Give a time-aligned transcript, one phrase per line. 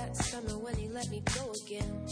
[0.00, 2.06] that summer when he let me go again.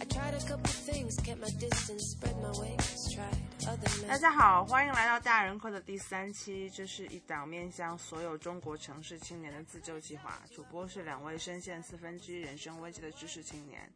[0.00, 3.38] I tried a couple things, kept my distance, spread my wings, tried
[3.68, 4.18] other 大 men.
[4.18, 10.42] 家好，欢迎来到大人课的第三期，这是一档面向所有中国城市青年的自救计划。
[10.50, 13.88] 主播是两位深陷四分之一人生危机的知识青年。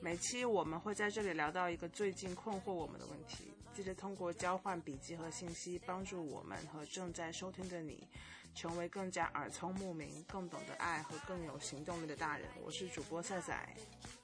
[0.00, 8.06] 每期我们会在这里聊到一个最近困惑我们的问题，记得通过交换笔记和信息，帮助我们和正在收听的你，
[8.56, 12.48] 成为更加耳聪目明、更懂得爱和更有行动力的大人。
[12.64, 13.68] 我是主播赛赛。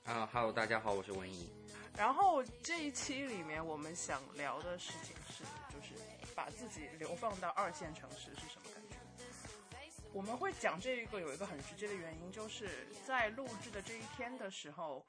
[0.05, 1.53] 啊哈喽，大家好，我是文怡。
[1.99, 5.93] 然后这一期里面，我们想聊的事情是，就是
[6.35, 8.97] 把自己流放到二线城市是什么感觉？
[10.15, 15.07] 我们会讲这个有一个很直接的原因，就是在录制的这一天的时候，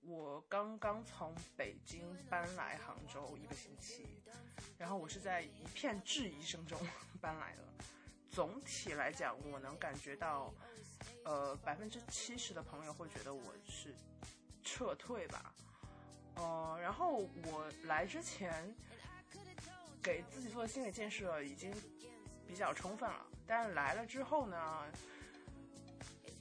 [0.00, 4.20] 我刚刚从北京搬来杭州一个星期，
[4.76, 6.76] 然后我是在一片质疑声中
[7.22, 7.62] 搬来的。
[8.34, 10.52] 总体来讲，我能感觉到，
[11.24, 13.94] 呃，百分之七十的朋友会觉得我是
[14.64, 15.54] 撤退吧。
[16.34, 18.74] 呃，然后我来之前
[20.02, 21.72] 给自己做的心理建设已经
[22.44, 24.84] 比较充分了，但是来了之后呢，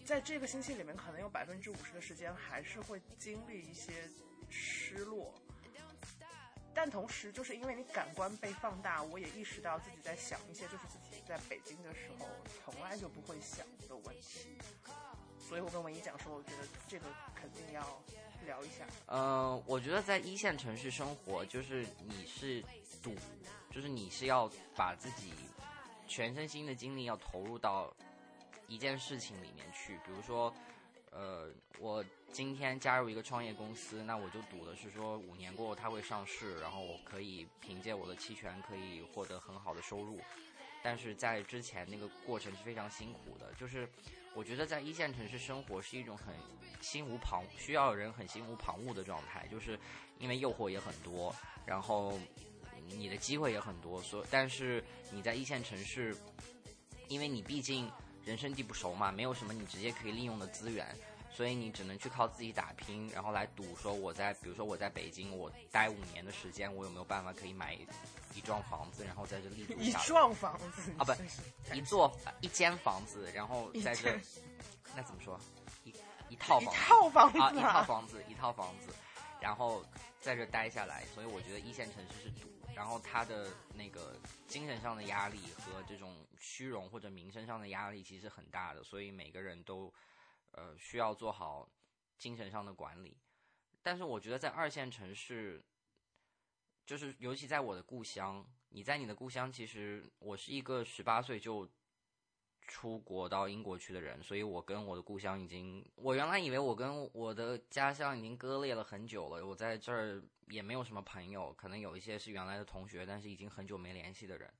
[0.03, 4.09] 在这个星期里面，可能有百分之五十的时间还是会经历一些
[4.49, 5.31] 失落。
[6.75, 12.27] 但同时，就是因为你感官被放大，我也意识到自己在想一些就是自己在北京的时候
[12.65, 14.57] 从来就不会想的问题，
[15.39, 18.01] 所以我跟文一讲说，我觉得这个肯定要
[18.45, 18.85] 聊一下。
[19.07, 22.63] 嗯、我觉得在一线城市生活，就是你是
[23.01, 23.15] 赌，
[23.71, 25.33] 就是你是要把自己
[26.07, 27.93] 全身心的精力要投入到
[28.67, 29.97] 一件事情里面去。
[30.05, 30.53] 比如说，
[31.15, 31.47] 呃，
[31.79, 40.19] 我今天加入一个创业公司，那我就赌的是说五年过后它会上市，然后我可以凭借我的期权可以获得很好的收入。
[40.81, 43.87] 但是在之前那个过程是非常辛苦的，就是
[44.33, 46.33] 我觉得在一线城市生活是一种很
[46.81, 49.79] 心无旁，需要人很心无旁骛的状态，就是
[50.17, 51.33] 因为诱惑也很多，
[51.65, 52.19] 然后
[52.87, 56.13] 你的机会也很多，所但是你在一线城市，
[57.07, 57.89] 因为你毕竟
[58.25, 60.85] 人生地不熟嘛，没有什么你直接可以利用的资源。
[61.35, 67.73] 所以你只能去靠自己打拼，然后来赌说我在，比如说我在北京，我待五年的时间，我有没有办法可以买
[68.35, 69.91] 一幢房子，然后在这立足一。
[69.91, 74.15] 幢房子啊不一座一间房子，然后在这，
[74.95, 75.39] 那怎么说？
[75.83, 75.93] 一
[76.29, 78.93] 一套一房子套房子啊，一套房子，一套房子，
[79.41, 79.83] 然后
[80.21, 84.15] 在这待下来，所以我觉得一线城市是赌，然后他的那个
[84.47, 89.91] 精神上的压力和这种虚荣或者名声上的压力其实很大的，所以每个人都
[90.53, 91.69] 呃需要做好
[92.17, 93.15] 精神上的管理。
[93.83, 95.61] 但是我觉得在二线城市，
[96.85, 101.69] 就是尤其在我的故乡，你在你的故乡，其实我是一个十八岁就
[102.61, 114.53] 出国到英国去的人，所以我跟我的故乡已经，我原来以为我跟我的家乡已经割裂了很久了，我在这儿也没有什么朋友，可能有一些是原来的同学，但是已经很久没联系的人，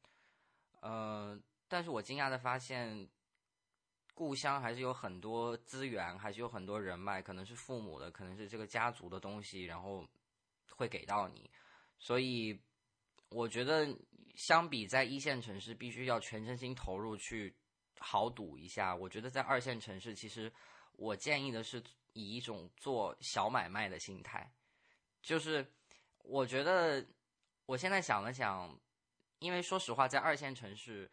[0.82, 1.40] 呃，
[1.70, 3.08] 但是我惊讶的发现。
[4.14, 10.08] 故乡还是有很多资源，还是有很多人脉，可能是父母的，可能是这个家族的东西，然后
[10.70, 11.50] 会给到你。
[11.98, 12.60] 所以
[13.30, 13.88] 我觉得，
[14.36, 17.56] 相比在一线城市必须要全身心投入去
[18.00, 20.52] 豪赌一下，我觉得在二线城市，其实
[20.94, 21.82] 我建议的是
[22.14, 24.54] 以一种做小买卖的心态，
[25.22, 25.66] 就是
[26.20, 27.04] 我觉得
[27.66, 28.80] 我现在想了想，
[29.40, 31.10] 因为说实话，在二线城市，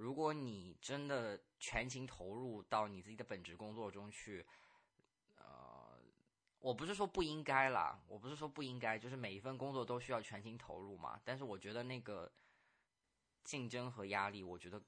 [0.00, 4.46] 如果你真的全情投入到你自己的本职工作中去，
[5.36, 6.00] 呃，
[6.58, 11.20] 我不是说不应该啦，我不是说不应该，就是每一份工作都需要全情投入嘛。
[11.22, 12.32] 但是我觉得那个
[13.44, 14.80] 竞争和压力，我觉得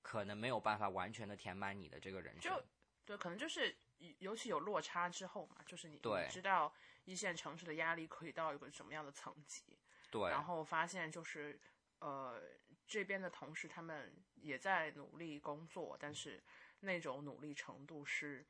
[0.00, 2.64] 可能没有办法完全的填满你的这个人生就。
[3.04, 3.76] 对，可能就是
[4.20, 6.00] 尤其有落差之后嘛，就是你
[6.30, 6.72] 知道
[7.04, 9.78] 一线城市的压力可以到一个什么样的层级，
[10.10, 11.60] 对，然后发现就是
[11.98, 12.42] 呃
[12.86, 16.42] 这边的同事他们也在努力工作，但是
[16.80, 18.46] 那种努力程度是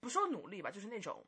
[0.00, 1.24] 不说努力吧，就是那种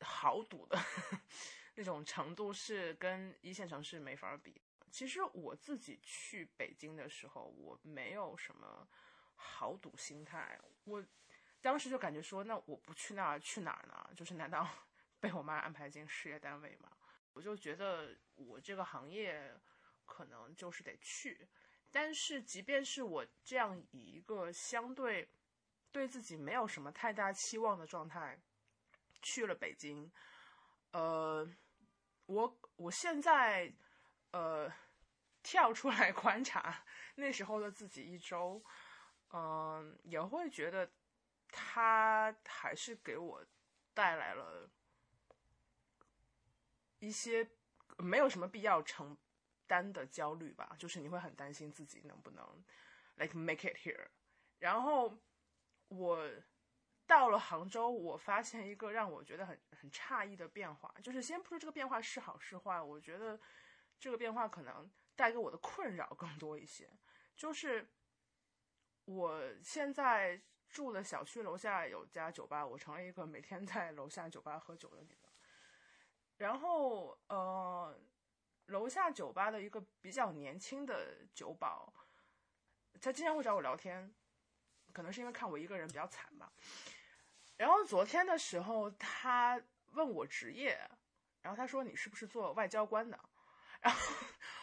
[0.00, 0.78] 豪赌的
[1.74, 4.60] 那种程度是跟一线城市没法比。
[4.90, 8.86] 其实我自己去北京的时候，我没有什么
[9.34, 11.04] 豪赌心态，我
[11.60, 14.10] 当时就感觉说，那我不去那儿去哪儿呢？
[14.14, 14.68] 就是难道
[15.18, 16.96] 被我妈安排进事业单位吗？
[17.32, 19.52] 我就觉得我这个行业
[20.14, 21.48] 可能就是得去，
[21.90, 25.28] 但是即便是我这样以一个相对
[25.90, 28.40] 对自己没有什么太大期望的状态
[29.22, 30.08] 去了北京，
[30.92, 31.44] 呃，
[32.26, 33.74] 我我现在
[34.30, 34.72] 呃
[35.42, 36.84] 跳出来 观察
[37.16, 38.64] 那时候的自己一周，
[39.32, 40.88] 嗯，也会觉得
[41.48, 43.44] 他还是给我
[43.92, 44.70] 带来了
[47.00, 47.50] 一些
[47.98, 49.16] 没有什么必要成
[49.66, 52.64] 单的焦虑吧，就是你会很担心自己能不能
[53.16, 54.08] like make it here。
[54.58, 55.18] 然后
[55.88, 56.28] 我
[57.06, 63.38] 到了杭州，我发现一个让我觉得很很诧异的变化，就是先不说这个变化是好是坏，我觉得
[63.98, 66.90] 这个变化可能带给我的困扰更多一些，
[67.36, 67.86] 就是
[69.04, 75.28] 我现在住的小区楼下有家酒吧，我成了一个每天在楼下酒吧喝酒的女的。
[76.38, 77.96] 然后呃，
[78.66, 81.92] 楼下酒吧的一个比较年轻的酒保，
[83.00, 84.14] 他经常会找我聊天，
[84.92, 86.52] 可能是因为看我一个人比较惨吧。
[87.56, 89.60] 然后昨天的时候，他
[89.92, 90.78] 问我职业，
[91.42, 93.18] 然后他说你是不是做外交官的？
[93.80, 94.00] 然后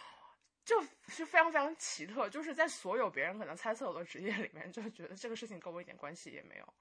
[0.65, 6.73] 就是非常非常奇特，就是在所有别人可能猜测我的职业里面，就觉得这个事情跟我一点关系也没有。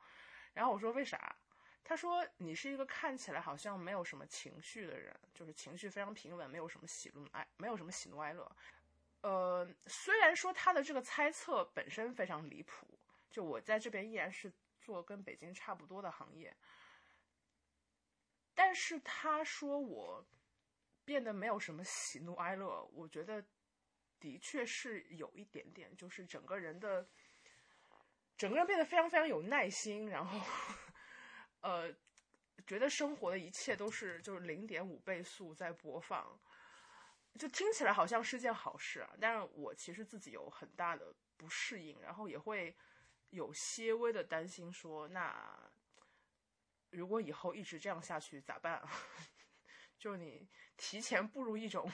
[0.53, 1.37] 然后我说为啥？
[1.91, 8.57] 他说你是一个看起来好像没有什么情绪的人，就是情绪非常平稳，没有什么喜怒哀，没有什么喜怒哀乐。
[9.23, 12.87] 呃，虽然说他的这个猜测本身非常离谱，
[13.29, 14.53] 就我在这边依然是。
[14.83, 16.57] 做跟北京差不多的行业，
[18.55, 20.27] 但是他说我
[21.05, 23.45] 变得没有什么喜怒哀乐，我觉得
[24.19, 27.07] 的确是有一点点，就是整个人的
[28.39, 30.41] 整个人变得非常非常有耐心，然后
[31.61, 31.93] 呃，
[32.67, 36.27] 觉得生活的一切都是就是零点五倍速在播放，
[37.39, 42.77] 就听起来好像是件好事啊，但是我其实自己有很大的不适应，然后也会。
[43.33, 45.33] 有些微的担心，说那
[46.91, 48.91] 如果以后一直这样下去咋办啊？
[50.01, 51.89] 就你提前步入一种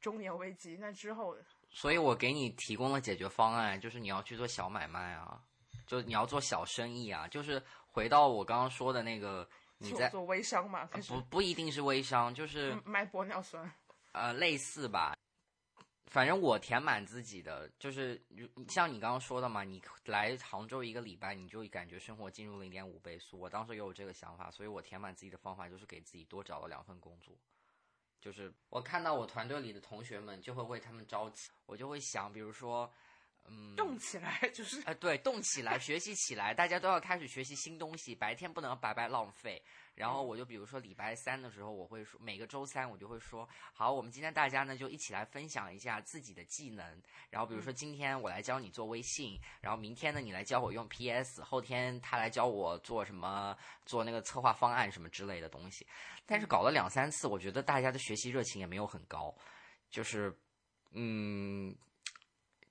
[0.00, 1.36] 中年危机，那之后，
[1.68, 5.44] 所以我给你提供了解决方案，就是你要去做小买卖啊，
[5.86, 9.48] 就你要做小生意啊，就是回到我刚刚说的那个，
[9.78, 10.88] 你在做微商嘛？
[11.08, 13.70] 不不一定是微商，就是卖玻尿酸，
[14.12, 15.16] 呃，类似吧。
[16.06, 18.20] 反正我填满自己的，就是
[18.68, 23.38] 像你刚刚说的嘛，你来杭州一个礼拜，你就感觉生活进入零点五倍速。
[23.38, 27.34] 我当时也有这个想法，所以我填满自己的方法就是给自己多找了两份工作。
[28.20, 32.92] 就是我看到我团队里的同学们，就会为他们着急，我就会想，比如说。
[33.48, 39.62] 嗯，动起来 就是，呃，对，动起来，学习起来，大家都要开始学习新东西，白天不能白白浪费。
[39.94, 47.02] 然后我就比如说礼拜三的时候，我会说每个周三我就会说，好，我们今天大家呢就一起来分享一下自己的技能。
[47.28, 55.86] 然后比如说今天我来教你做微信，然后明天呢你来教我用 PS，后天他来教我做什么，做那个策划方案什么之类的东西。
[56.24, 59.34] 但是搞了两三次，我觉得大家的学习热情也没有很高，
[59.90, 60.34] 就是，
[60.92, 61.76] 嗯。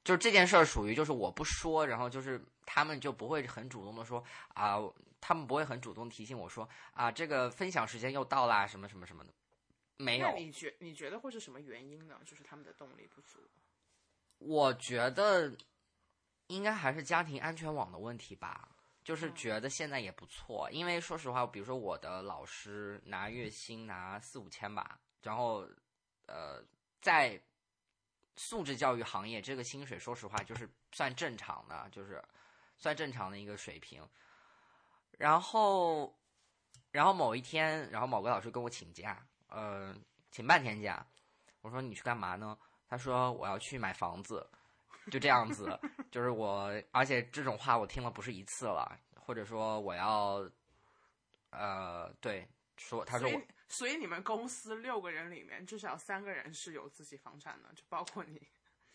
[0.10, 4.24] 就是这件事儿属于就是我不说，然后就是他们就不会很主动的说
[4.56, 4.80] 啊，
[5.22, 9.32] 他们不会很主动提醒我说啊，这个分享时间又到啦，什么什么什么的，
[9.98, 10.34] 没有。
[10.36, 12.20] 你觉你觉得会是什么原因呢？
[12.26, 13.38] 就是他们的动力不足。
[14.40, 15.56] 我觉得
[16.48, 18.68] 应该还是家庭安全网的问题吧。
[19.04, 25.68] 就是觉得现在也不错，因为说实话，比如说我的老师拿月薪拿四五千吧，然后
[26.26, 26.64] 呃
[27.00, 27.40] 在。
[28.42, 32.24] 素质教育行业这个薪水，说实话就是算正常的，就是
[32.78, 34.02] 算正常的一个水平。
[35.18, 36.18] 然后，
[36.90, 39.94] 然后某一天，然后某个老师跟我请假，呃，
[40.31, 41.06] 请半天假。
[41.60, 42.58] 我说你去干嘛呢？
[42.88, 44.50] 他说我要去买房子，
[45.12, 45.78] 就这样子。
[46.10, 48.98] 就是我，而且这种话我听了不是一次了。
[49.16, 50.50] 或者说我要，
[51.50, 52.48] 呃，对，
[52.80, 53.42] 说他说我。
[53.68, 58.42] 所以你们公司六个人里面至少三个人是有自己房产的，就包括你。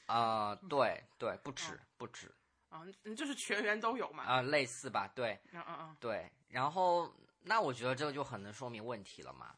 [0.07, 2.35] 啊，对对，不止不止。
[2.71, 2.85] 啊，
[3.17, 4.25] 就是全员都有嘛。
[4.25, 5.39] 啊，类似吧，对。
[5.53, 5.97] 嗯嗯嗯。
[6.01, 9.55] 对，然后那我觉得这个就很能说明问题了嘛，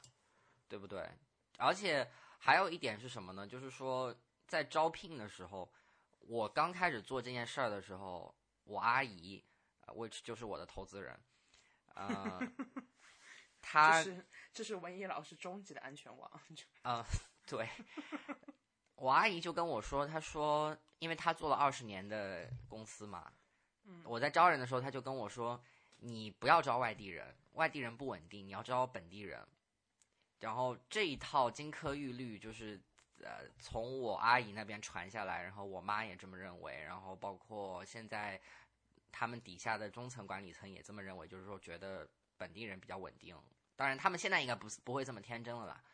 [0.68, 1.08] 对不对？
[1.56, 2.06] 而且
[2.38, 3.46] 还有一点是什么呢？
[3.46, 4.14] 就是说
[4.46, 5.66] 在招聘的时候，
[6.20, 9.42] 我刚开始做这件事儿的时候，我阿姨
[9.86, 11.18] ，which 就是我的投资人，
[11.94, 12.38] 呃。
[13.68, 16.30] 他是这是文艺老师终极的安全网。
[16.82, 17.04] 啊，
[17.44, 17.68] 对，
[18.94, 23.32] 我阿姨就跟我说，她说，因为她做了二十年的公司嘛，
[23.82, 25.60] 嗯，我在招人的时候，她就跟我说，
[25.96, 29.44] 你不要招外地人，外地人不稳定，你要招本地人。
[30.38, 32.80] 然后这一套金科玉律就是
[33.20, 38.40] 呃从我阿姨那边传下来，然后我妈也这么认为，然后包括现在
[39.10, 43.36] 他们底下的中层管理层也这么认为，就是说觉得本地人比较稳定。
[43.76, 45.84] 当然，他们现在应该不是不会这么天真了吧？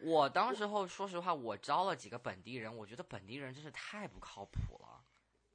[0.00, 5.00] 我当时候说实话，我招了几个本地人，我觉得本地人真是太不靠谱了。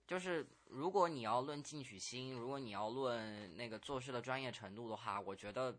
[0.07, 5.77] 就是如果你要论进取心，如果你要论那个做事的专业程度的话，我觉得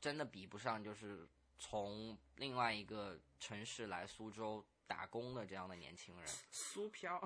[0.00, 1.28] 真的比不上就是
[1.58, 6.26] 从另外一个城市来苏州打工的这样的年轻人。
[6.50, 7.20] 苏漂，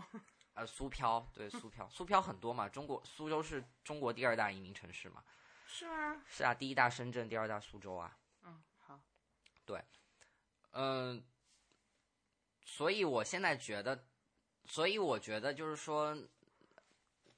[0.54, 2.68] 呃，苏漂，对，苏漂，苏漂很多嘛。
[2.68, 5.22] 中国苏州是中国第二大移民城市嘛？
[5.72, 6.20] 是吗？
[6.26, 8.18] 是啊，第一大深圳，第二大苏州啊。
[8.42, 9.00] 嗯，好，
[9.64, 9.80] 对，
[10.72, 11.22] 嗯，
[12.64, 14.04] 所以我现在觉得，
[14.66, 16.16] 所以我觉得就是说，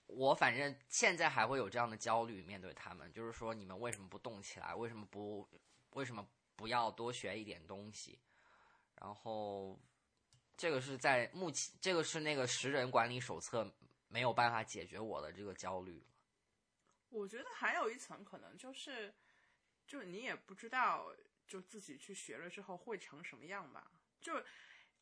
[0.07, 4.75] 我反正现在还会有这样的焦虑面对他们，就是说你们为什么不动起来？
[4.75, 5.47] 为什么不
[5.91, 8.19] 为什么不要多学一点东西？
[8.97, 9.79] 然后
[10.57, 13.71] 这个是在目前，这个是那个十人管理手册
[14.09, 16.03] 没有办法解决我的这个焦虑。
[17.12, 19.12] 我觉得还有一层可能就是，
[19.87, 21.14] 就你也不知道，
[21.47, 23.92] 就自己去学了之后会成什么样吧。
[24.21, 24.42] 就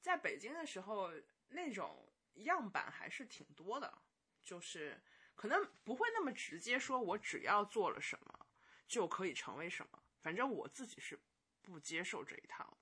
[0.00, 1.12] 在北京的时候，
[1.48, 4.02] 那种样板还是挺多的，
[4.42, 5.00] 就是
[5.36, 8.46] 可能不会那么直接说，我只要做了什么
[8.88, 10.02] 就可以成为什么。
[10.20, 11.18] 反正我自己是
[11.62, 12.76] 不接受这一套的。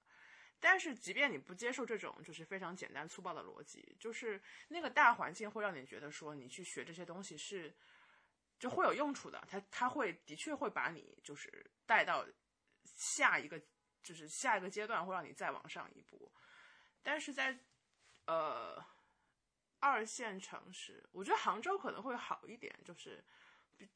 [0.58, 7.72] 但是，即便你不接受这种就是非常简单粗暴的逻辑，就是那个大环境会让你觉得说，你去学这些东西是
[8.58, 9.42] 就会有用处的。
[9.48, 12.26] 它它会的确会把你就是带到
[12.84, 13.60] 下一个
[14.02, 16.32] 就是下一个阶段，会让你再往上一步。
[17.02, 17.58] 但是在
[18.26, 18.82] 呃
[19.78, 23.24] 二线城市，我觉得杭州可能会好一点，就是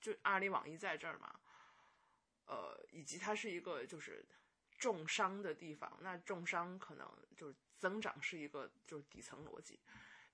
[0.00, 1.40] 就阿里网易在这儿嘛，
[2.46, 4.24] 呃，以及它是一个就是。
[4.78, 9.78] 重商的地方，那重商可能就是增长是一个就是底层逻辑，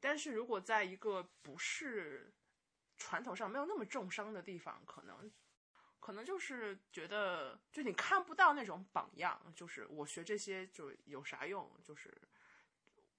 [0.00, 2.32] 但是如果在一个不是
[2.98, 5.30] 传统上没有那么重伤的地方，可能
[6.00, 11.70] 可能就是觉得就你看不到那种榜样，就是我学这些就有啥用？
[11.82, 12.16] 就是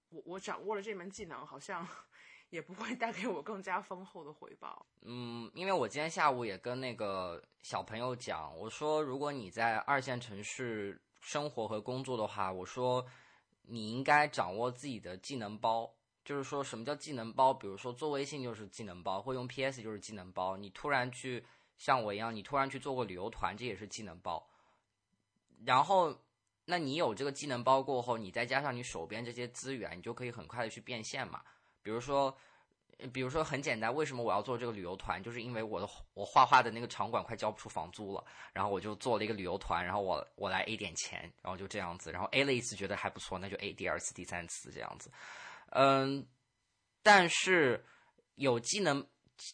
[0.10, 1.88] 我我掌握了这门技能，好像
[2.50, 4.86] 也不会带给我更加丰厚的回报。
[5.02, 11.02] 嗯，因为我今天下午也跟那个小朋友讲，我说如果你在二线城市。
[11.22, 13.06] 生活和工作的话，我说
[13.64, 15.94] 你应该掌握自己的技能包，
[16.30, 17.52] 就是说什么叫技能包？
[17.52, 20.56] 比如说做微信就是技能包，或用 PS 就是技能包。
[20.56, 21.44] 你突然去
[21.76, 24.48] 像我一样，你突然去做个旅游团，这也是技能包。
[25.66, 26.16] 然后，
[26.66, 31.42] 那你有这个技能包过后，你再加上你手边这些资源，你就可以很快的去变现嘛。
[31.82, 32.38] 比如说。
[33.14, 35.24] 比如说很简单，为什么我要做这个旅游团？
[35.24, 38.22] 就是因为我的我画画的那个场馆快交不出房租了，
[38.52, 45.10] 然后我就做了一个旅游团，然后我我来 A 点钱，然后就这样子，然后 A 了一次觉得还不错，那就 A 第二次、第三次这样子。
[45.72, 46.28] 嗯，
[47.02, 47.86] 但是
[48.36, 49.06] 有技能，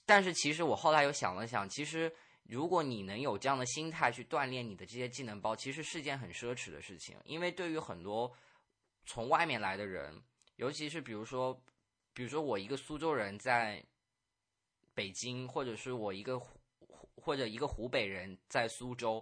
[0.05, 8.31] 但是其实我后来又想了想，其实如果你能有这样的心态去锻炼你的这些技能包，其实是件很奢侈的事情，因为对于很多
[9.05, 10.22] 从外面来的人，
[10.55, 11.60] 尤其是比如说。
[12.17, 13.84] 比如说，我一个苏州人在
[14.93, 16.39] 北京，或者是我一个
[17.17, 19.22] 或者一个湖北人在苏州，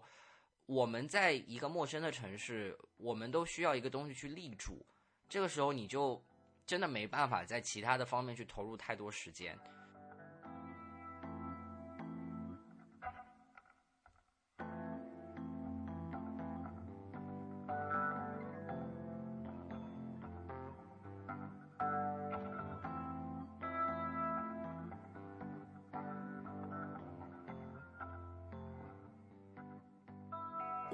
[0.67, 4.85] 我们在一个陌生的城市，我们都需要一个东西去立住。
[5.27, 6.23] 这个时候，你就
[6.65, 9.57] 真的没办法在其他的方面去投入太多时间。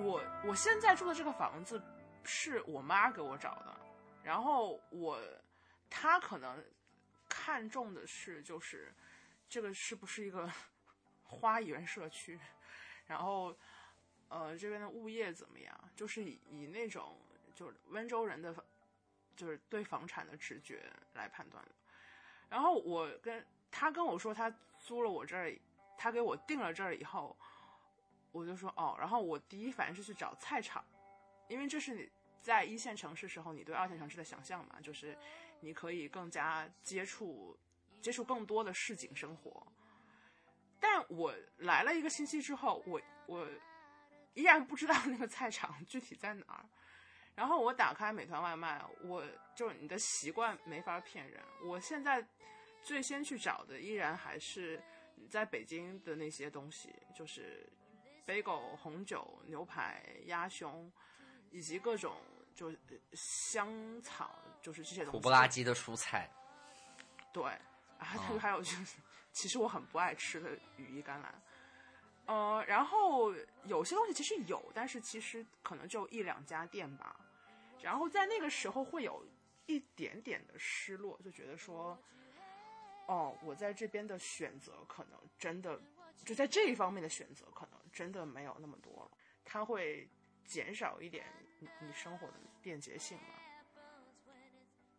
[0.01, 1.81] 我我现在住的这个房子
[2.23, 3.75] 是我妈给我找的，
[4.23, 5.19] 然后我
[5.89, 6.63] 他可能
[7.27, 8.93] 看重的是就是
[9.49, 10.51] 这个是不是一个
[11.23, 12.39] 花园社区，
[13.07, 13.55] 然后
[14.29, 17.17] 呃这边的物业怎么样，就是以以那种
[17.55, 18.55] 就是温州人的
[19.35, 21.71] 就是对房产的直觉来判断的。
[22.49, 25.53] 然后我跟他跟我说他租了我这儿，
[25.97, 27.35] 他给我定了这儿以后。
[28.31, 30.85] 我就说哦，然后我第一反应是去找菜场，
[31.47, 32.07] 因为这是你
[32.39, 35.17] 在一线城市时候你对二线城市的想象嘛，就是
[35.61, 37.57] 你可以更加接触
[38.01, 39.65] 接触更多的市井生活。
[40.79, 43.47] 但我来了一个星期之后，我我
[44.33, 46.65] 依然不知道那个菜场具体在哪儿。
[47.35, 49.25] 然后我打开美团外卖，我
[49.55, 51.41] 就是你的习惯没法骗人。
[51.63, 52.25] 我现在
[52.81, 54.81] 最先去找的依然还是
[55.29, 57.67] 在北京的那些东西，就是。
[58.29, 60.91] bagel、红酒、牛排、鸭胸，
[61.49, 62.15] 以及各种
[62.59, 62.73] 就
[63.13, 65.11] 香草，就是这些东西。
[65.11, 66.29] 土不拉几的蔬菜。
[67.31, 67.43] 对，
[67.97, 68.05] 啊，
[68.37, 68.97] 还有就是，
[69.31, 71.41] 其实我很不爱吃的羽衣甘蓝。
[72.25, 77.15] 呃，然后有些东西其实有，但是其实可能就一两家店吧。
[77.81, 79.25] 然后在那个时候会有
[79.65, 81.97] 一点点的失落，就觉得说，
[83.07, 85.79] 哦，我在这边的选择可能真的
[86.25, 89.11] 就在这一方面的选择可能真的没有那么多了，
[89.45, 90.09] 它会
[90.45, 91.25] 减少一点
[91.59, 93.35] 你你生活的便捷性嘛。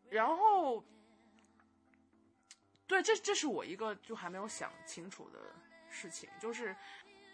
[0.09, 0.85] 然后，
[2.87, 5.39] 对，这这是我一个就还没有想清楚的
[5.89, 6.75] 事情，就是，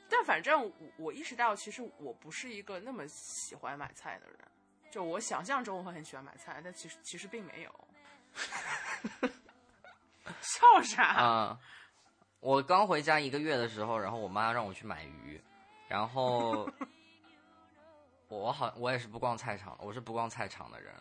[0.08, 4.38] 但反正我我意识到，其实我不是一个那么喜欢买菜的人。
[4.90, 7.88] 就我想象中我会很喜欢买菜，但其实其实并没有。
[10.40, 11.02] 笑啥？
[11.04, 11.60] 啊、
[12.40, 15.42] 我刚回家一个月的时候，然后我妈让我去买鱼，
[15.88, 16.70] 然后
[18.28, 20.94] 我好我也是不逛菜场，我是不逛菜场的人。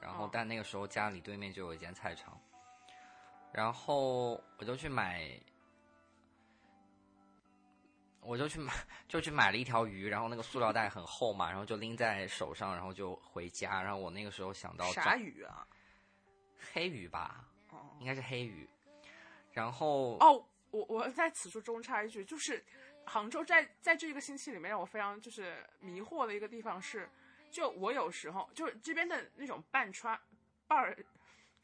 [0.00, 2.36] 然后哦但那个时候家里对面就有一间菜场，
[3.52, 5.30] 然后我就去买，
[8.20, 8.72] 我就去买
[9.06, 13.80] 就去买了一条鱼，然后那个塑料袋很厚嘛，然后就拎在手上，然后就回家。
[13.80, 15.64] 然后我那个时候想到啥鱼啊？
[16.72, 18.68] 黑鱼吧，哦应该是黑鱼。
[19.52, 22.64] 然后哦，我我在此处中插一句，就是
[23.04, 27.08] 杭州在在这一个星期里面让我非常就是迷惑的一个地方是，
[27.50, 30.18] 就我有时候就是这边的那种半川
[30.66, 30.96] 半儿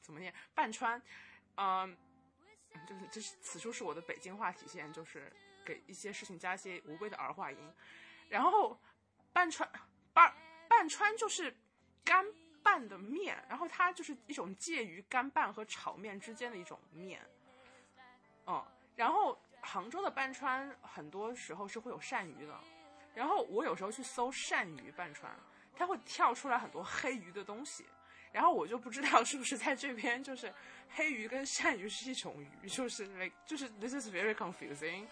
[0.01, 1.01] 怎么念半川，
[1.57, 1.97] 嗯，
[2.87, 5.33] 就是这是此处是我的北京话体现，就是
[5.65, 7.59] 给一些事情加一些无谓的儿化音，
[8.29, 8.79] 然后
[9.33, 9.71] 半川
[10.13, 10.35] 半
[10.69, 11.55] 半川就是
[12.05, 12.27] 干
[12.63, 17.21] 拌的面，然后它就是一种介于干拌和炒面之间的一种面。
[18.47, 18.65] 嗯，
[18.97, 19.39] 然后
[19.71, 22.59] 杭州的半川很多时候是会有鳝鱼的，
[23.15, 25.31] 然后我有时候去搜鳝鱼半川，
[25.77, 27.85] 它会跳出来很多黑鱼的东西，
[28.33, 30.51] 然后我就不知道是不是在这边就是
[30.89, 35.07] 黑鱼跟鳝鱼是一种鱼，就是那就是 this is very confusing。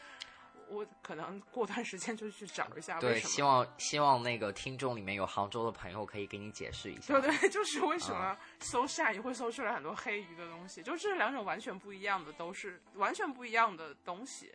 [0.68, 7.18] 我可能过段时间就去找一下为对，希望希望那个听众里面有杭州的朋友可以给你解释一下。
[7.20, 14.52] 对对， 就是为什么啊搜鳝鱼会搜出来很多黑鱼的东西，就这两种完全不一样的，都是完全不一样的东西。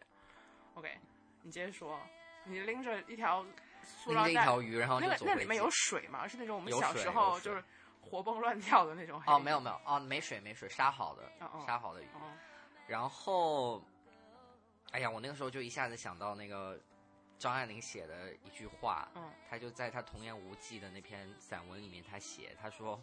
[0.75, 0.89] OK，
[1.41, 1.99] 你接着说，
[2.45, 3.45] 你拎着一条
[3.83, 6.27] 塑料袋，一条鱼，然后那个那里面有水吗？
[6.27, 7.63] 是那种我们小时候就是
[8.01, 9.35] 活蹦乱跳的那种黑鱼？
[9.35, 11.31] 哦，没有没有哦，没水没水，杀好的
[11.65, 12.05] 杀好的鱼。
[12.13, 12.31] 哦，
[12.87, 13.81] 然后，
[14.91, 16.79] 哎呀，我那个时候就一下子想到那个
[17.39, 23.01] 张爱玲写的一句话，嗯她就在她《童言无忌》的那篇散文里面，她写，她说，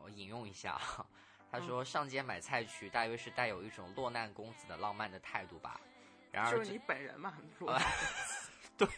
[0.00, 1.06] 我引用一下啊，
[1.50, 5.80] 她说：“上街买菜去，大约是带有一种落难公子的浪漫的态度吧。”
[6.30, 7.82] 然而最就是你本人嘛，裸啊
[8.78, 8.88] 对。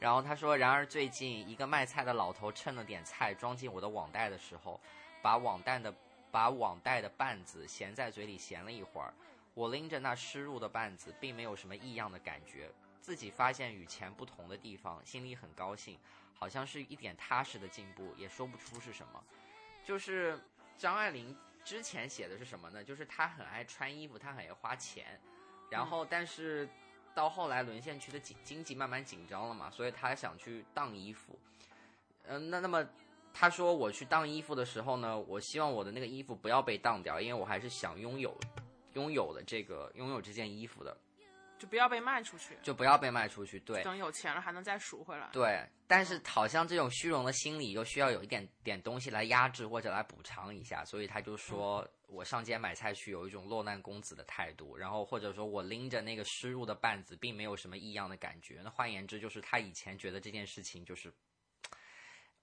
[0.00, 4.78] 然后她说：“然而最近，一个卖菜的老头称了点菜装进我的网袋的时候，
[5.22, 5.94] 把网袋的
[6.30, 9.14] 把网袋的绊子衔在嘴里衔了一会儿。
[9.54, 15.98] 我拎着那湿漉的绊子，并没有什么异样的感觉，自己发现与前不同的地方，心里很高兴，
[16.34, 19.22] 好像是一点踏实的进步，也说不出是什么。
[19.84, 20.38] 就是
[20.76, 22.82] 张爱玲之前写的是什么呢？
[22.82, 25.20] 就是她很爱穿衣服，她很爱花钱，
[25.70, 26.68] 然后但是
[27.14, 31.38] 到后来沦陷区的经经济慢慢紧张了嘛，所以她想去当衣服。
[32.24, 32.84] 嗯、那那么
[33.32, 38.36] 她说我去当衣服的时候呢，我希望我的那个衣服不要被当掉，因为我还是想拥有
[38.94, 40.96] 拥有了这个拥有这件衣服的，
[41.58, 43.60] 就不要被卖出去，就不要被卖出去。
[43.60, 45.28] 对，等有钱了还能再赎回来。
[45.32, 58.60] 对，但是好像这种虚荣的心理又需要有一点点东西来压制或者来补偿一下，所以他就说我上街买菜去有一种落难公子的态度，然后或者说我拎着那个湿漉的绊子，并没有什么异样的感觉。
[58.62, 61.12] 那换言之，就是他以前觉得这件事情就是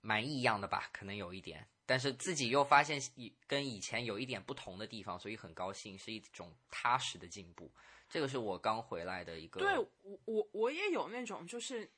[0.02, 7.72] 蛮异样的吧，可能有一点，但是自己又发现以跟以前有一点不同的地方，所以很高兴，是一种踏实的进步。
[8.10, 11.90] 这个是我刚回来的一个对我我我也有那种就是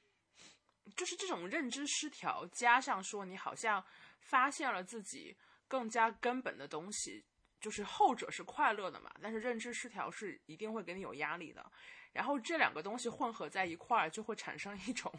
[0.96, 3.84] 就是这种认知失调，加上说你好像
[4.20, 5.36] 发现了自己
[5.68, 7.26] 更加根本的东西，
[7.60, 11.66] 就是后者是快乐的嘛，但是认知失调是一定会给你有压力的。
[12.12, 15.12] 然后这两个东西混合在一块儿，就会产生一种，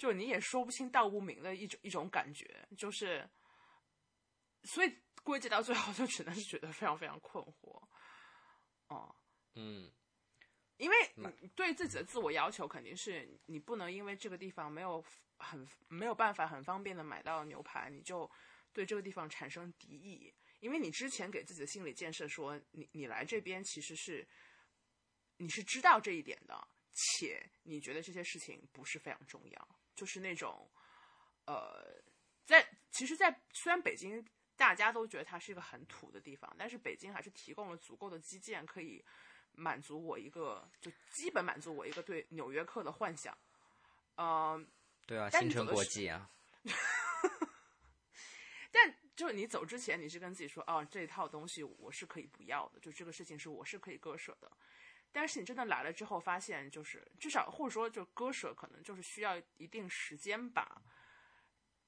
[0.00, 3.28] 就你也说不清道不明的一种一种感觉，就是，
[4.62, 7.86] 所以归结到最后，就只能是觉得非常非常困惑。
[8.88, 9.14] 哦，
[9.56, 9.92] 嗯。
[10.78, 10.96] 因为
[11.54, 15.04] 对自己的自我要求肯定是你不能因为这个地方没有
[15.36, 18.28] 很没有办法很方便的买到牛排，你就
[18.72, 20.32] 对这个地方产生敌意。
[20.60, 24.26] 因为你之前给自己的心理建设说，你你来这边其实是
[25.36, 29.68] 你是知道这一点的，且你觉得这些事情不是非常重要，
[30.00, 30.66] 就是那种
[31.44, 32.00] 呃，
[32.46, 34.24] 在其实，在虽然北京
[34.56, 39.04] 大家都觉得它是一个很土的地方，但是北京还是提供了足够的基建可以。
[39.52, 43.36] 满足我一个，就基本满足我一个对纽约客的幻想。
[44.16, 44.66] 嗯、
[45.04, 46.30] 对啊，但新城国际啊，
[48.70, 54.50] 但就是你走之前，你是跟自己说，哦，这套东西我是可以不要的，就这个事情是我是可以割舍的。
[55.12, 60.82] 但是你真的来了之后，发现就是至少或者说就割舍，可能就是需要一定时间吧。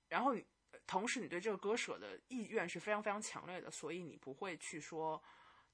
[0.08, 0.44] 然后你
[0.87, 5.22] 同时你对这个割舍的意愿是非常非常强烈的，所以你不会去说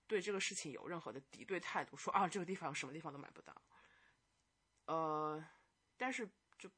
[0.07, 3.55] 对这个事情有任何的敌对态度，说啊这个地方什么地方都买不到。
[4.87, 5.45] 呃，
[5.97, 6.71] 但是就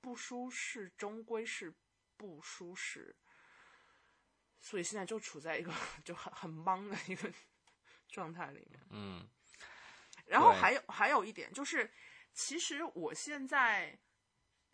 [0.00, 1.72] 不舒适，终归是
[2.16, 3.14] 不舒适。
[4.60, 5.72] 所以现在就处在一个
[6.04, 7.32] 就很很懵的一个
[8.08, 8.80] 状态里面。
[8.90, 9.28] 嗯，
[10.26, 11.90] 然后还有还有一点就是，
[12.32, 13.98] 其实我现在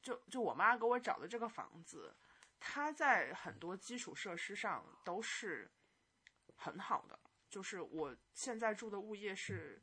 [0.00, 2.14] 就就我妈给我找的这个房子，
[2.60, 5.70] 它在很多基础设施上都是
[6.54, 7.18] 很好的。
[7.48, 9.82] 就是我现在住的物业是，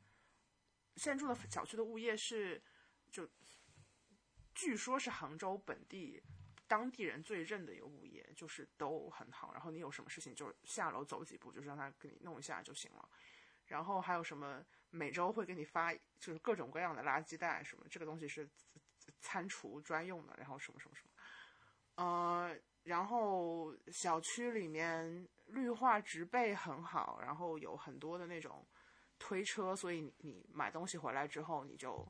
[0.95, 2.63] 现在住的小区的物业是，
[3.11, 3.27] 就
[4.53, 6.23] 据说是杭州本地
[6.67, 9.51] 当地人最认的一个物业，就是都很好。
[9.51, 13.09] 然后你有什么事情，就下楼走几步，就是让他给你弄一下就行了。
[13.65, 14.63] 然后还有什么
[14.95, 18.49] 每周会给你发，就是各种各样的垃圾袋什么，这个东西是
[19.19, 28.65] 餐厨专用的，然后什么什么什么，呃，然后小区里面绿化植被很好，然后有很多的那种
[29.19, 32.07] 推车，所以你你买东西回来之后，你就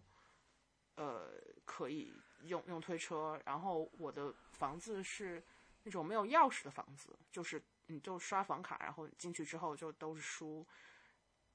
[0.96, 1.34] 呃
[1.66, 3.42] 可以用用推车。
[3.46, 5.44] 然后我的房子是
[5.84, 10.66] 那种没有钥匙的房子，就是你就刷房卡，然后进去之后就都是输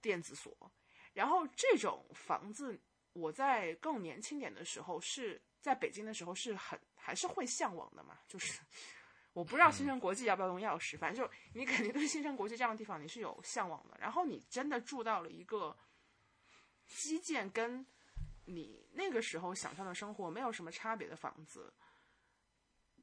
[0.01, 0.71] 电子锁。
[1.13, 2.79] 然后这种房子，
[3.13, 8.61] 我在更年轻点的时候是在北京的时候是很还是会向往的嘛，就是
[9.33, 13.97] 我不知道新生国际要不要用钥匙，反正就你肯定对新生国际这样的地方你是有向往的。
[14.01, 15.77] 然后你真的住到了一个
[16.87, 17.85] 基建跟
[18.47, 21.73] 你那个时候想象的生活没有什么差别的房子，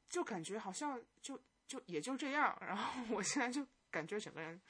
[0.08, 2.56] 就感觉好像就就也就这样。
[2.60, 4.60] 然后我现在就感觉整个人，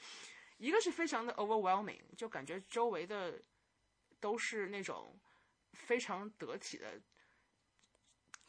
[0.59, 3.43] 一个是非常的 overwhelming，就感觉周围的
[4.21, 5.19] 都是那种
[5.73, 7.01] 非常得体的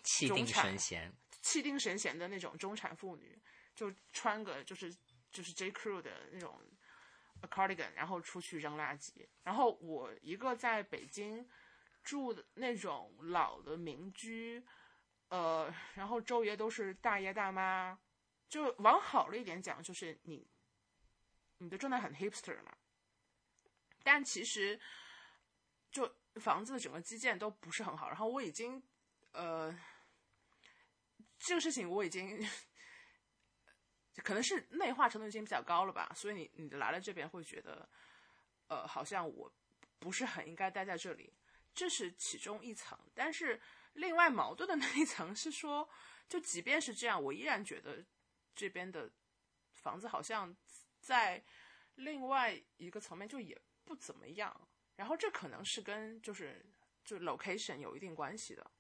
[0.04, 1.14] 气定神闲。
[1.42, 3.42] 气定神闲的那种中产妇女，
[3.74, 4.94] 就穿个就是
[5.32, 6.60] 就是 J Crew 的那种
[7.44, 9.26] cardigan，然后出去扔垃圾。
[9.44, 11.48] 然后我一个在北京
[12.04, 14.62] 住的那种老的民居，
[15.30, 17.98] 呃，然后周围都是大爷大妈，
[18.50, 20.46] 就往好了一点讲，就是你
[21.60, 22.76] 你的状态很 hipster 嘛。
[24.04, 24.78] 但其实
[25.92, 28.84] 就房子的整个基建都不是很好，然后我已经
[29.32, 29.74] 呃。
[31.42, 32.46] 这个事情我已经
[34.18, 37.88] 可能是内化程度已经比较高了吧，所以你你来了这边会觉得，
[38.68, 39.50] 呃，好像我
[40.00, 41.32] 不是很应该待在这里，
[41.74, 43.00] 这是其中一层。
[43.16, 43.58] 但是
[43.94, 45.90] 另外矛盾的那一层是说，
[46.28, 48.04] 就即便是这样，我依然觉得
[48.54, 49.10] 这边的
[49.72, 50.54] 房子好像
[51.00, 51.44] 在
[51.96, 54.68] 另外一个层面就也不怎么样。
[54.96, 56.66] 然后这可能是跟就是
[57.06, 58.72] 就 location 有一定关系的。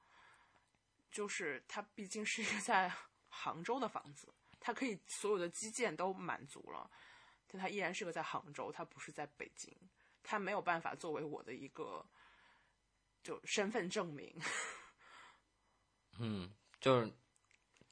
[1.11, 2.87] 就是它毕竟是一个在
[3.29, 6.87] 杭州的房子，它可以所有的基建都满足了，
[7.47, 9.75] 但它依然是个在杭州，它不是在北京，
[10.21, 12.05] 它没有办法作为我的一个
[13.23, 14.39] 就身份证明。
[16.19, 17.11] 嗯，就是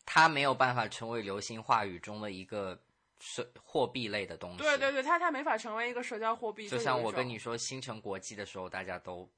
[0.05, 2.79] 它没有办法成为流行话语中的一个
[3.19, 4.57] 社货币类的东西。
[4.57, 6.67] 对对对，它它没法成为一个社交货币。
[6.67, 9.29] 就像我跟你说新城国际的时候，大家都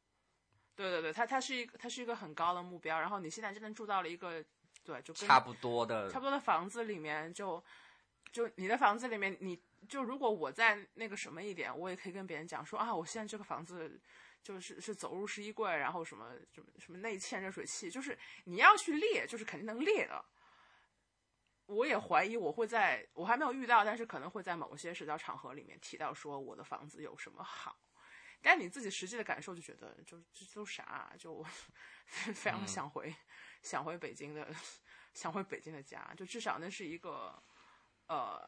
[0.76, 4.44] 对对对，它它是一个它是一个很高的目标，然后你现在真的住到了一个
[4.84, 7.64] 对就跟差不多的差不多的房子里面就，
[8.32, 14.00] 就你的房子里面，你就如果我在那个什么一点，我也可以跟别人讲说啊，我现在这个房子
[14.42, 20.24] 就是是走入式衣柜，然后什么什么什么内嵌热水器，就是你要去列，就是肯定能列的。
[21.70, 27.78] 我也怀疑我会在我还没有遇到，但是可能会在某些社交场合里面提到说我的房子有什么好。
[28.42, 31.44] 但你自己实际的感受就觉得，就这都啥、啊，就
[32.34, 33.14] 非常想回、
[33.62, 34.48] 想回北京的，
[35.14, 37.38] 想回北京的家，就至少那是一个，
[38.08, 38.42] 呃，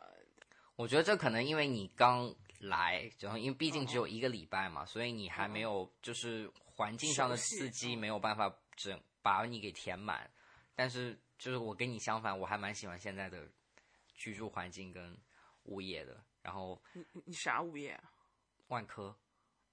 [0.76, 8.00] 我觉得这可能因为你刚来，然后因为毕竟只有一个礼拜嘛，所以你还没有就是环境上的刺激嗯。
[8.00, 10.32] 没有办法整把你给填满。
[10.74, 13.49] 但是就是我跟你相反，我还蛮喜欢现在的
[14.13, 15.17] 居住环境跟
[15.63, 16.23] 物业的。
[16.43, 18.12] 然后你你你啥物业啊？
[18.67, 19.17] 万科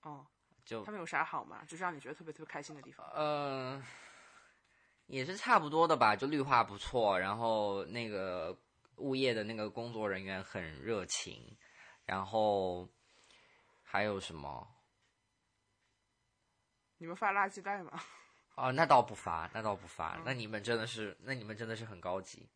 [0.00, 0.26] 哦，
[0.64, 1.62] 就他们有啥好吗？
[1.66, 3.06] 就是让你觉得特别特别开心的地方。
[3.10, 3.84] 呃，
[5.08, 8.58] 也是差不多的吧，就绿化不错，然后那个
[8.96, 11.54] 物业的那个工作人员很热情，
[12.06, 12.88] 然后
[13.82, 14.66] 还有什么？
[16.96, 18.02] 你们发垃圾袋吗？
[18.58, 22.48] 哦，那倒不发，那倒不发，嗯那你们真的是，那你们真的是很高级。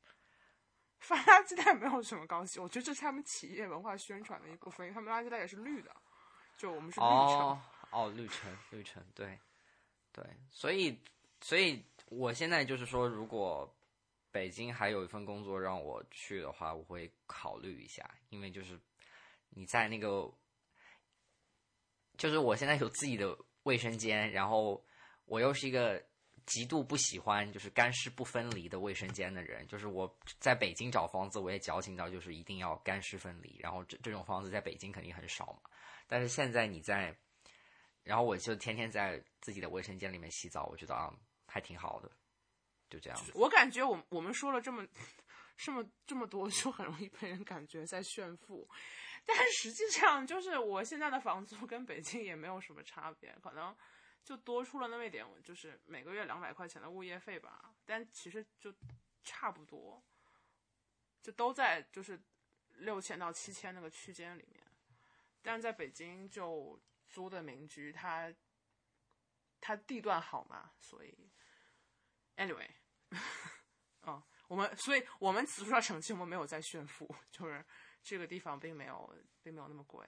[0.99, 5.95] 发垃圾袋没有什么高级，我觉得这是他们企业文化宣传的一部分，因为他们垃圾袋也是绿的，
[6.57, 7.07] 就我们是绿橙。
[7.07, 9.39] 哦哦，绿城绿城，对
[10.13, 10.99] 对，所以
[11.41, 13.71] 所以我现在就是说，如果
[14.31, 18.81] 北京还有一份工作让我去的话，我会考虑一下，因为就是
[19.51, 20.33] 你在那个，
[22.17, 24.83] 就是我现在有自己的卫生间，然后
[25.25, 26.03] 我又是一个
[26.45, 35.71] 极度不喜欢就是干湿不分离的卫生间的人，就是我在北京找房子，我也矫情到就是一定要干湿分离，然后这这种房子在北京肯定很少嘛，
[36.07, 37.17] 但是现在你在，
[38.03, 41.13] 然后我就天天在自己的卫生间里面洗澡，我觉得啊
[41.47, 42.11] 还挺好的，
[42.91, 43.19] 就这样。
[43.35, 44.85] 我感觉我我们说了这么
[45.57, 48.69] 这么这么多，就很容易被人感觉在炫富，
[49.25, 53.75] 但实际上就是我现在的房租跟北京也没有什么差别，可能
[54.25, 58.73] 就多出了那么一点，就是每个月两百块钱的物业费吧，但其实就
[59.23, 60.03] 差不多，
[61.21, 62.21] 就都在就是
[62.69, 64.65] 六千到七千那个区间里面，
[65.43, 68.33] 但是在北京就租的民居，它
[69.61, 71.31] 它地段好嘛，所以
[72.37, 72.69] anyway。
[74.05, 77.65] 嗯，我们所以，我们此处要澄清，我们没有在炫富，就是
[78.03, 80.05] 这个地方并没有，并没有那么贵。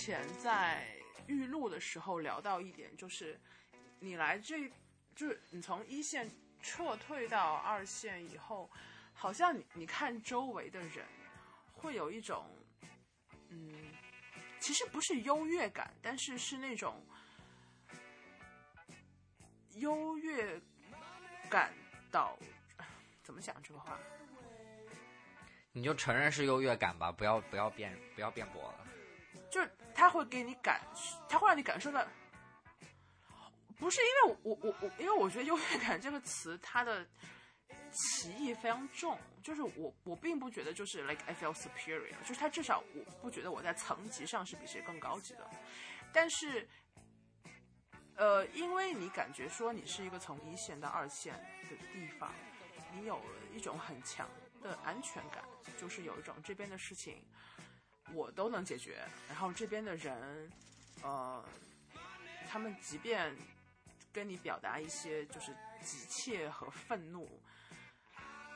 [0.00, 0.82] 前在
[1.26, 3.38] 预录的时候聊到一点，就是
[3.98, 4.66] 你来这，
[5.14, 6.26] 就是你从一线
[6.62, 8.70] 撤退到二线以后，
[9.12, 11.04] 好像你你看周围的人，
[11.74, 12.46] 会有一种，
[13.50, 13.92] 嗯，
[14.58, 17.04] 其实不是优越感，但是是那种
[19.74, 20.58] 优越
[21.50, 21.74] 感
[22.10, 22.38] 到
[23.22, 23.98] 怎么讲这个话？
[25.72, 28.86] 你就承认是优越感吧，不要不要辩不要辩驳了。
[29.50, 30.80] 就是他会给你感，
[31.28, 32.06] 他会让你感受到。
[33.78, 37.06] 不是因为我我我，因为我觉得优越感这个词它的
[37.90, 45.50] 歧义非常重，就是我我并不觉得就是 like I feel superior，就是他至少我不觉得我在层级上是比谁更高级的，
[46.12, 46.68] 但是，
[48.16, 51.32] 呃，因为你感觉说你是一个从一线到二线
[51.70, 52.34] 的地方，
[52.94, 54.28] 你有了一种很强
[54.62, 55.42] 的安全感，
[55.78, 57.24] 就是有一种这边的事情
[58.14, 60.50] 我都能解决，然后这边的人，
[61.02, 61.44] 呃，
[62.48, 63.34] 他们即便
[64.12, 67.28] 跟你表达一些就是急切和愤怒，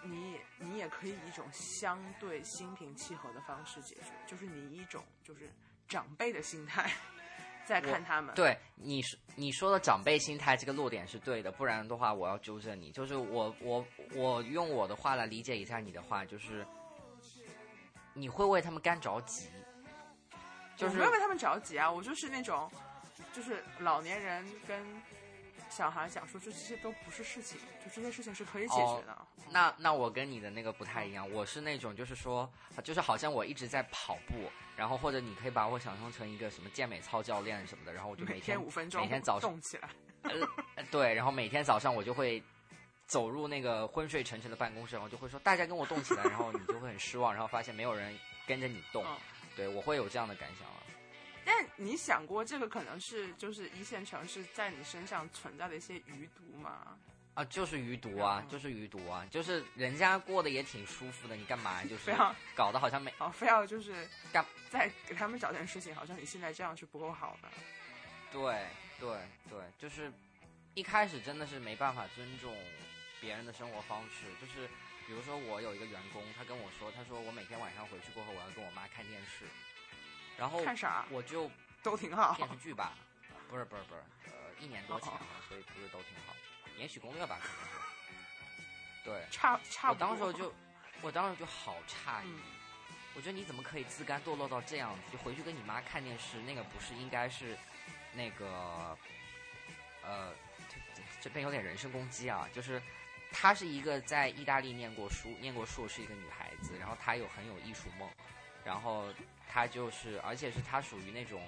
[0.03, 5.49] 你你也可以一种相对心平气和的方式解决，就是你一种就是
[5.89, 6.91] 长辈的心态
[7.65, 8.35] 在看他们。
[8.35, 16.67] 对你说你说的长辈心态这个落点是对的，不然的话我要纠正你，就是我我我用我的话来理解一下你的话，就是
[18.15, 19.51] 你会为他们干着急，
[20.77, 22.71] 就是我没有为他们着急啊，我就是那种
[23.33, 24.83] 就是老年人跟
[25.69, 29.19] 小孩讲说，这这些都不是事情，就这些事情是可以解决的。
[29.51, 32.49] 那那我跟你的那个不太一样，我是那种就是说，
[32.83, 39.89] 就是好像我一直在跑步，然后或者你可以把我想象成一个什么健美操教练什么的，然后我就每天五分钟每天早上动起来，
[40.77, 42.43] 呃对，然后每天早上我就会
[43.07, 49.17] 走入那个昏睡沉沉的办公室，然后就会说大家跟我动起来，然后你就会很失望，然后发现没有人跟着你动，嗯
[49.57, 50.83] 对我会有这样的感想了。
[51.45, 56.97] 但你想过这个可能是就是一线城市在你身上存在的一些余毒吗？
[57.35, 67.49] 啊，就是余毒啊，嗯就是余毒啊，就是人家过得也挺舒服的，你干嘛 就是非要搞得好像没哦，非要就是干再给他们找点事情，好像你现在这样是不够好的。
[68.33, 68.67] 对
[68.99, 69.19] 对
[69.51, 70.11] 对，就是
[70.75, 72.53] 一开始真的是没办法尊重
[73.25, 74.69] 别人的生活方式，就是
[75.07, 79.47] 比如说我有一个员工，他跟我说，他说我每天晚上回去过后，我要跟我妈看电视，
[80.37, 81.51] 然后看啥我就
[81.83, 82.35] 都挺好。
[82.35, 82.93] 电视剧吧，
[83.49, 86.35] 不是不是不是，呃，一年多前了，所以不是都挺好，
[86.79, 87.79] 《延禧攻略》吧，可能是。
[89.05, 90.07] 对，差差我不多。
[90.07, 90.55] 当时就，
[91.01, 92.41] 我当时就好诧异，嗯
[93.17, 95.13] 我觉得你怎么可以自甘堕落到这样子？
[95.13, 97.57] 就回去跟你妈看电视，那个不是应该是
[98.13, 98.99] 那个，
[100.03, 100.35] 呃，
[101.21, 102.83] 这边有点人身攻击啊，就是
[103.37, 108.09] 她是一个在意大利念过书、念过硕士一个女孩子，然后她有很有艺术梦，
[108.65, 109.07] 然后
[109.51, 111.43] 她就是，而且是她属于那种，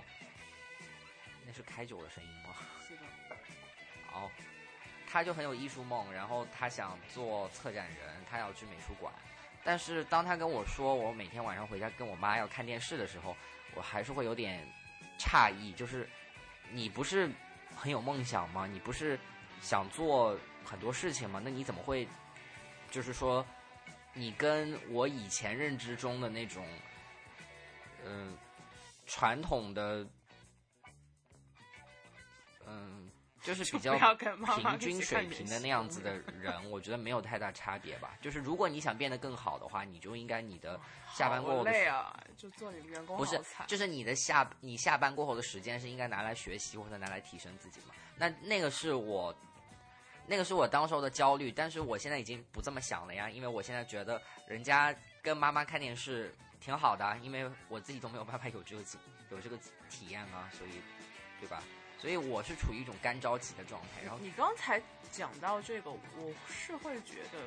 [1.46, 2.56] 那是开酒的声音吗？
[2.86, 3.02] 是的，
[4.12, 4.28] 哦，
[5.08, 9.12] 她就很有艺术梦，然后她想做策展人，她要去美术馆。
[9.62, 13.36] 但是当她跟我说我每天晚上回家跟我妈要看电视的时候，
[13.76, 14.66] 我还是会有点
[15.20, 16.08] 诧异，就是
[16.72, 17.30] 你不是
[17.76, 18.66] 很有梦想吗？
[18.66, 19.18] 你不是
[19.60, 21.40] 想做很多事情嘛？
[21.42, 22.06] 那你怎么会
[22.90, 23.46] 就是说
[24.12, 26.66] 你跟我以前认知中的那种，
[28.04, 28.36] 嗯、
[29.06, 30.06] 传统的，
[32.66, 33.10] 嗯、
[33.42, 33.94] 就是比较
[34.56, 38.16] 平均水平的那样子的人， 我觉得没有太大差别吧。
[38.20, 40.80] 就是如果你想变得更好的话，你就应该你的
[41.14, 47.94] 下班过后累啊，就做你们员工不是，就是你的下你下班过后的时间是应该拿来学习或者拿来提升自己嘛？
[48.16, 49.34] 那那个是我，
[50.26, 58.82] 那个是我当时候的焦虑，但是我现在已经不这么想了呀，因为我现在觉得人家跟妈妈看电视挺好的，因为我自己都没有办法有这个
[59.30, 59.56] 有这个
[59.88, 60.70] 体验啊，所以
[61.40, 61.62] 对吧？
[61.98, 67.38] 所以我是处于一种干着急的状态，然后你刚才讲到这个，我是会觉得，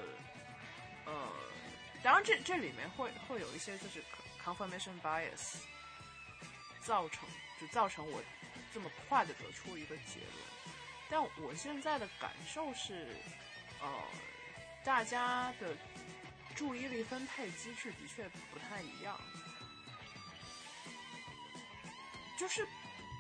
[1.05, 1.29] 呃，
[2.01, 4.03] 当然这这里面会会有一些就是
[4.43, 5.57] confirmation bias
[6.81, 7.29] 造成，
[7.61, 8.19] 就造成我
[8.73, 10.48] 这么快的得出一个结论。
[11.09, 13.07] 但我现在的感受是，
[13.81, 13.87] 呃，
[14.83, 15.75] 大家的
[16.55, 19.19] 注意力分配机制的确不太一样，
[22.37, 22.67] 就是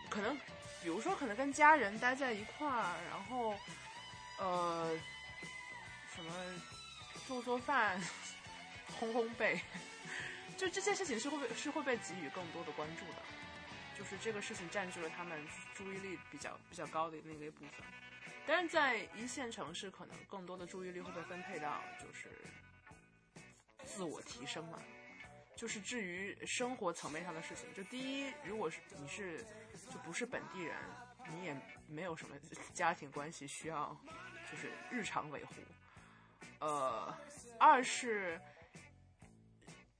[0.09, 0.37] 可能
[0.81, 3.55] 比如说，可能跟家人待在一块儿，然后，
[4.37, 4.97] 呃，
[6.15, 6.33] 什么
[7.27, 7.99] 做做饭、
[8.99, 9.59] 烘烘焙，
[10.57, 13.21] 就这件事情是会被是会被给予更多的关注的，
[13.99, 17.85] 就是这个事情占据了他们注意力比较比较高的那个一部分。
[18.47, 22.29] 但是在一线城市，可能更多的注意力会被分配到就是
[23.83, 24.79] 自我提升嘛，
[25.53, 29.45] 就是至于生活层面上的事情，就第一，如果是你是
[29.91, 30.77] 就不是本地人，
[31.29, 32.35] 你也没有什么
[32.73, 33.95] 家庭关系需要
[34.49, 35.55] 就是日常维护。
[36.59, 37.13] 呃，
[37.59, 38.39] 二是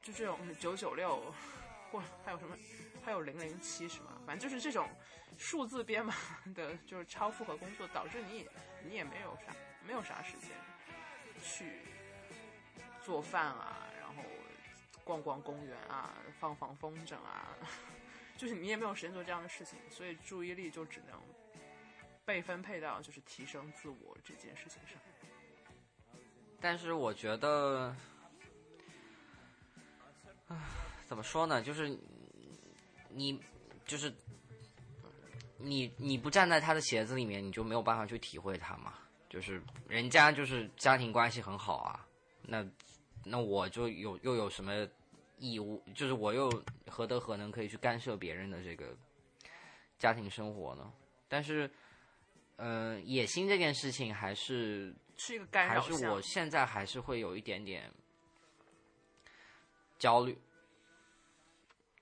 [0.02, 1.34] 就这种九九六，
[1.92, 2.58] 或还有什么
[3.04, 4.22] 还有零零七是吗？
[4.26, 4.90] 反正就是这种
[5.38, 6.14] 数字编码
[6.56, 8.48] 的， 就是超负荷工作，导致你也
[8.84, 10.50] 你也没有啥没有啥时间
[11.42, 11.80] 去
[13.02, 14.24] 做饭啊，然后
[15.04, 17.56] 逛逛公园啊，放放风筝啊，
[18.38, 21.20] 就是你也没有时间做这样的事情，所以注意力就只能
[22.26, 24.98] 被分配到就是提升自我这件事情上。
[26.62, 27.96] 但是我觉得，
[30.50, 30.58] 唉，
[31.06, 31.62] 怎么说呢？
[31.64, 31.98] 就是
[33.10, 33.40] 你，
[33.86, 34.14] 就是
[35.58, 38.94] 你，你不站在他的鞋子里面，你就没有办法去体会他嘛。
[39.30, 42.08] 就是人家就是家庭关系很好啊，
[42.42, 42.66] 那
[43.24, 44.88] 那我就有又有什么
[45.38, 45.84] 义务？
[45.94, 46.50] 就是我又
[46.88, 48.96] 何德何能可以去干涉别人的这个
[50.00, 50.92] 家庭生活呢？
[51.28, 51.70] 但是，
[52.56, 57.92] 呃，野心这件事情还是是一个干还扰还是我现在还是会有一点点
[60.00, 60.36] 焦虑，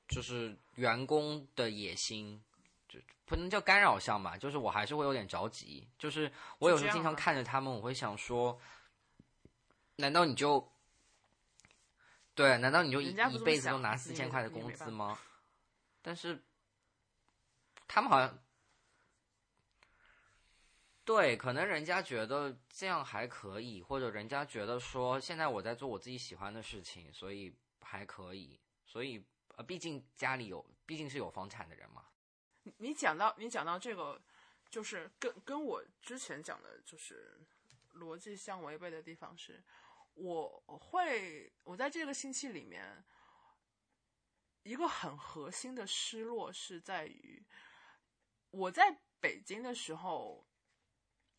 [0.08, 2.42] 就是员工的野心，
[2.90, 8.60] 就不能叫干扰项吧，就是我还是会有点着急，就是我有时候经常看着他们，我会想说，
[9.98, 10.68] 难道你就
[12.34, 12.58] 对？
[12.58, 15.20] 难道你就一一辈子都拿四千块的工资吗？
[16.02, 16.42] 但是
[17.88, 18.40] 他们好像。
[21.04, 28.60] 对，可能人家觉得这样还可以，或者人家觉得说现在我在做我自己喜欢的事情，所以还可以。
[28.86, 29.24] 所以
[29.58, 32.06] 呃，毕竟家里有，毕竟是有房产的人嘛。
[32.78, 34.22] 你讲到你讲到这个，
[34.70, 37.40] 就是跟跟我之前讲的，就是
[37.96, 39.62] 逻辑相违背的地方是，
[40.14, 43.04] 我会我在这个星期里面，
[44.64, 47.46] 一个很核心的失落是在于，
[48.52, 50.46] 我在北京的时候。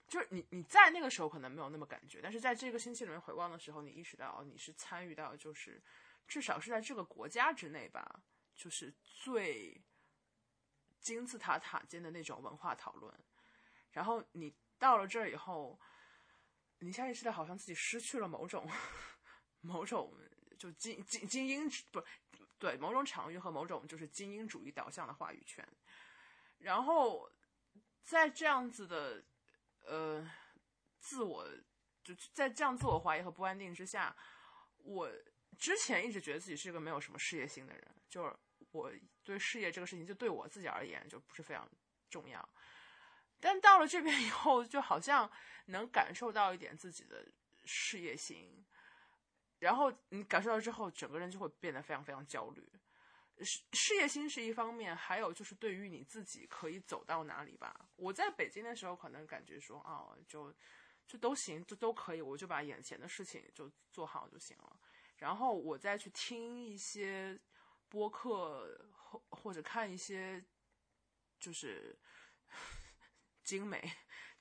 [0.09, 5.83] 就是你，你在那个时候可能没有那么感觉，但是在这个星期里面回望的时候，你意识到你是参与到，就是
[6.29, 8.23] 至少是在这个国家之内吧，
[8.55, 9.83] 就是最
[11.01, 13.12] 金字塔塔尖的那种文化讨论。
[13.91, 15.81] 然后你到了这儿以后，
[16.81, 18.71] 你下意识的好像自己失去了某种
[19.61, 20.14] 某种
[20.59, 22.05] 就精精精英不
[22.59, 25.67] 对某种场域和某种就是精英主义导向的话语权。
[26.59, 27.33] 然后
[28.03, 29.25] 在这样子的
[29.87, 30.31] 呃
[31.01, 31.49] 自我
[32.05, 34.14] 就在这样自我怀疑和不安定之下，
[34.79, 35.11] 我
[35.59, 38.35] 之前一直觉得自己是一个没有什么事业心的人，就是
[38.71, 38.91] 我
[39.25, 41.69] 对事业这个事情，就对我自己而言就不是非常
[42.09, 42.49] 重要。
[43.41, 45.31] 但到了这边以后，就好像
[45.67, 47.27] 能感受到一点自己的
[47.65, 48.65] 事业心，
[49.59, 52.63] 然后你感受到之后，整个人就会变得非常非常焦虑。
[53.41, 57.89] 事事业心是一方面，还有就是对于你自己可以走到哪里吧。
[57.95, 60.53] 我在北京的时候，可能感觉说，哦，就
[61.07, 64.81] 就都行，就都可以，我就把眼前的事情就做好就行了。
[65.19, 67.39] 然后我再去听一些
[67.89, 70.45] 播客，或或者看一些
[71.39, 71.99] 就是
[73.45, 73.91] 精美、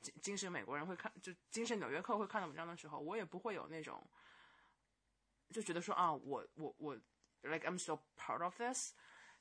[0.02, 4.08] 精精神美国人会看，就精神纽约客会看的文章的时候，我也不会有那种
[5.50, 6.96] 就觉得说啊，我我我
[7.42, 8.94] ，like I'm still part of this。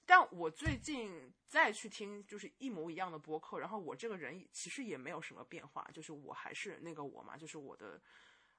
[0.08, 8.00] 但我最近再去听就是一模一样的播客，然后我这个人其实也没有什么变化，就是我还是那个我嘛，就是我的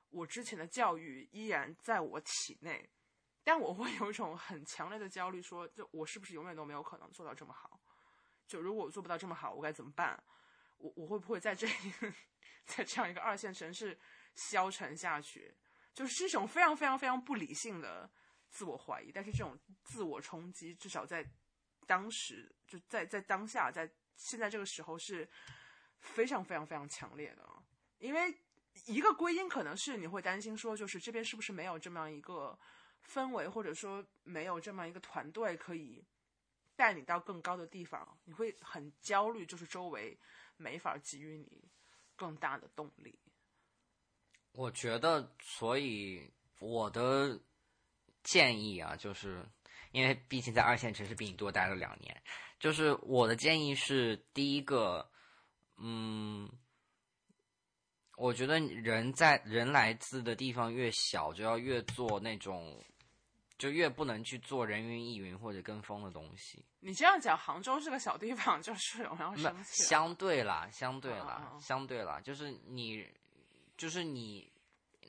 [0.10, 2.90] 我之前的教育依然在我体内，
[3.44, 7.80] 但我会有一种很强烈的焦虑，说就我是不是永远都没有可能做到这么好？
[8.48, 10.22] 就如果我做不到这么好，我该怎么办？
[10.78, 11.94] 我我会不会在这一
[12.66, 13.98] 在这样一个二线城市
[14.36, 15.54] 消沉下去？
[15.94, 18.10] 就是一种非常非常非常不理性的。
[18.50, 21.24] 自我怀疑，但是这种自我冲击，至少在
[21.86, 25.30] 当时，就在在当下，在现在这个时候是
[26.00, 27.46] 非常非常非常强烈的。
[27.98, 28.34] 因为
[28.86, 32.58] 一个归因可能是你会担心说，就是这边是不是没有这么样一个
[33.06, 36.04] 氛围，或者说没有这么一个团队可以
[36.76, 40.18] 带你到更高的地方，你会很焦虑，就是周围
[40.56, 41.64] 没法给予你
[42.16, 43.18] 更大的动力。
[44.52, 47.40] 我觉得，所以我的。
[48.24, 49.42] 建议啊，就是
[49.92, 52.22] 因为毕竟在二线城市比你多待了两年，
[52.60, 55.10] 就是我的建议是，第一个，
[55.78, 56.52] 嗯，
[58.18, 62.84] 我觉得人在人来自的地方越小，就要越做那种，
[63.60, 66.66] 就越不能去做人云亦云或者跟风的东西。
[66.80, 69.84] 你这样讲，杭州是个小地方，就是我要生气。
[69.84, 73.08] 相对啦，相对啦，相对啦，就是你，
[73.78, 74.52] 就是你，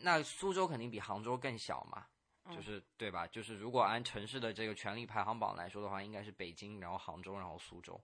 [0.03, 2.07] 那苏州肯定比杭州更小嘛。
[2.55, 3.27] 就是对吧？
[3.27, 7.99] 就是如果按城市的这个权力排行榜来说的话，应该是北京，然后杭州，然后苏州。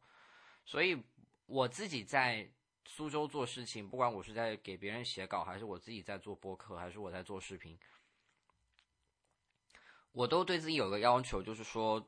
[0.65, 1.03] 所以
[1.47, 2.47] 我自己在
[2.87, 7.79] 苏州做事情，不管我是在给别人写稿，还是我自己在做播客，还是我在做视频，
[10.13, 12.07] 我都对自己有个要求，就是说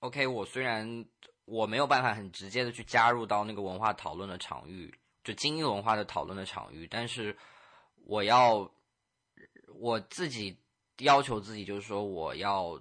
[0.00, 1.06] ，OK，我虽然
[1.44, 7.36] 我没有办法很直接的去加入到那个文化讨论的场域，就精英文化的讨论的场域，但是
[8.04, 8.70] 我要
[9.68, 10.58] 我自己。
[10.98, 12.80] 要求自己就是说，我要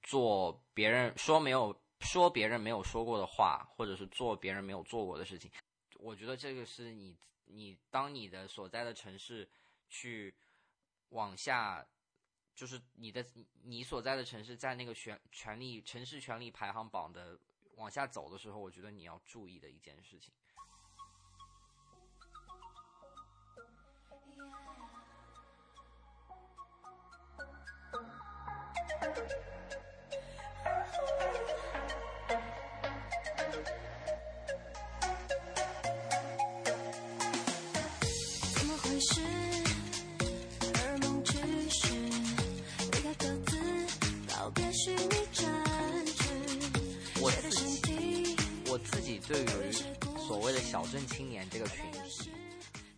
[0.00, 5.50] 做别人说没有说别人没有说过的话，或者是做别人没有做过的事情。
[6.02, 9.48] 我觉得这个是你你当你的所在的城市
[9.88, 10.34] 去
[11.10, 11.86] 往下，
[12.54, 13.24] 就是你的
[13.62, 17.38] 你所在的城市在那个权权力城市权力排行榜的
[17.76, 20.32] 往下走的时候，我觉得你要注意的一件事情。
[48.90, 49.72] 自己对于
[50.18, 52.30] 所谓的小镇青年这个群体，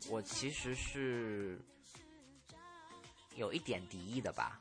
[0.09, 1.59] 我其实是
[3.37, 4.61] 有一点敌意的吧。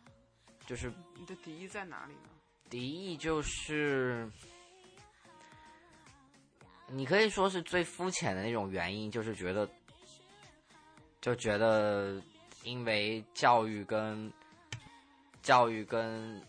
[0.68, 2.30] 就是你的敌意在哪里呢？
[2.70, 4.30] 敌意就是，
[6.88, 9.70] 你可以说是最肤浅的那种原因，就是觉得，
[11.20, 12.22] 就觉得
[12.64, 14.32] 因为教育跟
[15.42, 16.42] 教育跟，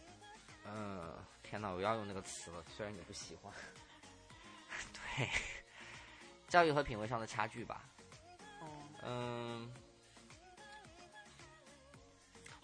[0.65, 3.53] 呃，天哪，我要用那个词了，虽然你不喜欢，
[5.17, 5.29] 对，
[6.49, 7.85] 教育和品味上的差距吧。
[8.61, 8.67] 哦，
[9.05, 9.73] 嗯。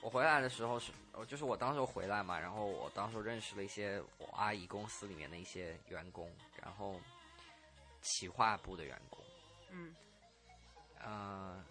[0.01, 0.93] 我回来的时候是，
[1.27, 6.33] 就是我当时回来嘛，然后我当时认识了一些我阿姨公司里面的一些员工，
[6.63, 7.01] 然后
[8.01, 9.19] 企划部的员工，
[9.71, 9.95] 嗯，
[11.01, 11.65] 呃，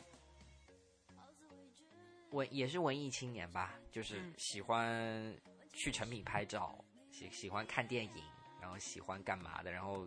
[2.31, 5.33] 文也是文艺青年吧，就是喜欢
[5.71, 6.77] 去成品拍照，
[7.09, 8.23] 喜喜欢看电影，
[8.59, 10.05] 然后喜欢干嘛的，然后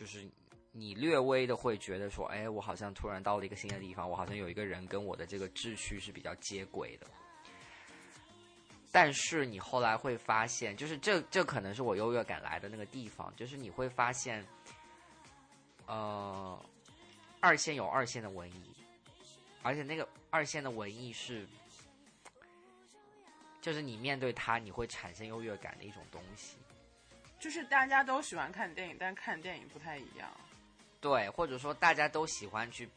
[0.00, 0.26] 就是
[0.72, 7.06] 你略微的会觉得说，哎，我好像突然到了一个新的地方，我好像有一个人跟我的这个志趣是比较接轨的。
[8.90, 14.42] 但是你后来会发现，就是这这可能是我优越感来的那个地方，就是你会发现，
[15.86, 16.58] 呃，
[17.40, 18.74] 二线有二线的文艺，
[19.62, 21.46] 而且那个二线的文艺是，
[23.60, 26.56] 就是你面对它你会产生优越感的一种东西。
[27.40, 30.30] 就是大家都喜欢看电影，但看电影不太一样。
[31.00, 32.88] 对，或者说大家都喜欢去，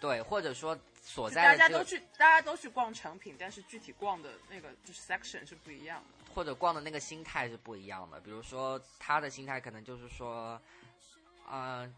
[0.00, 0.76] 对，或者说。
[1.04, 8.20] 所在大家都去，大家都去逛成品，但是具体逛的那个就是 section 是不一样的，或者逛的那个心态是不一样的。
[8.20, 10.62] 比如说，他的心态可能就是说，
[11.44, 11.92] 啊，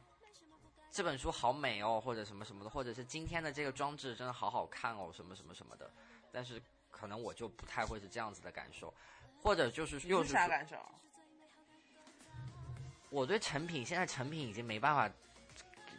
[0.90, 5.92] 这本书好美哦，或者什么什么的，或者是今天的这个装置真的好好看哦，什么什么什么的。
[6.32, 6.60] 但是
[6.90, 8.92] 可能我就不太会是这样子的感受，
[9.44, 10.74] 或者就是又是啥感受？
[13.10, 15.08] 我对成品现在成品已经没办法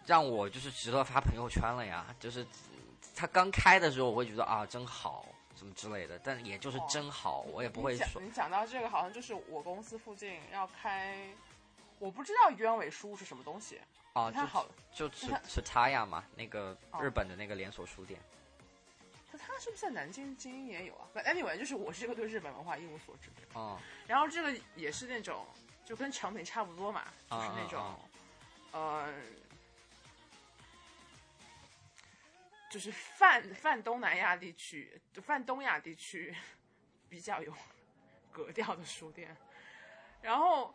[0.06, 2.46] 让我就是值得发朋友圈了呀，就是。
[3.18, 5.26] 他刚开的时候，我会觉得啊，真好，
[5.56, 11.28] 什什么之类的，但也就是哦真好，我也不会说你讲你讲到这个，好像就是我公司附近要开，
[11.98, 13.82] 我不知道鸢尾书是什么东西。
[14.14, 18.20] 啊，就你看好，就吃你看吃 Taya 嘛，那个哦日本的那个连锁书店。
[19.38, 23.50] 它它是不是在南京精英也有啊？But anyway，就是我是一个对日本文化一无所知的人。
[23.54, 25.46] 哦，然后这个也是那种
[25.86, 28.00] 就跟成品差不多嘛，就是啊那种，啊
[28.72, 29.14] 呃，
[32.70, 36.36] 就是泛泛东南亚地区，泛东亚地区
[37.10, 37.54] 比较有
[38.32, 39.36] 格调的书店。
[40.22, 40.74] 然后，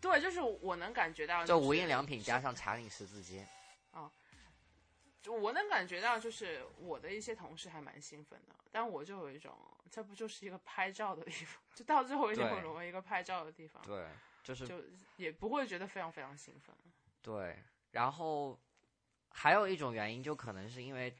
[0.00, 3.46] 对，就是我能感觉到、就是无印良品加上茶饮十字街。
[3.94, 4.10] 就
[5.30, 9.54] 我能感觉到，就是我的一些同事还蛮兴奋的，但我就有一种，
[9.90, 14.04] 这不就是一个拍照的地方，就到最后一定会对沦为一个拍照的地方，对，
[14.42, 14.82] 就是就
[15.16, 16.74] 也不会觉得非常非常兴奋。
[17.20, 17.56] 对，
[17.92, 18.58] 然后
[19.28, 21.14] 还有一种原因，就可能是因为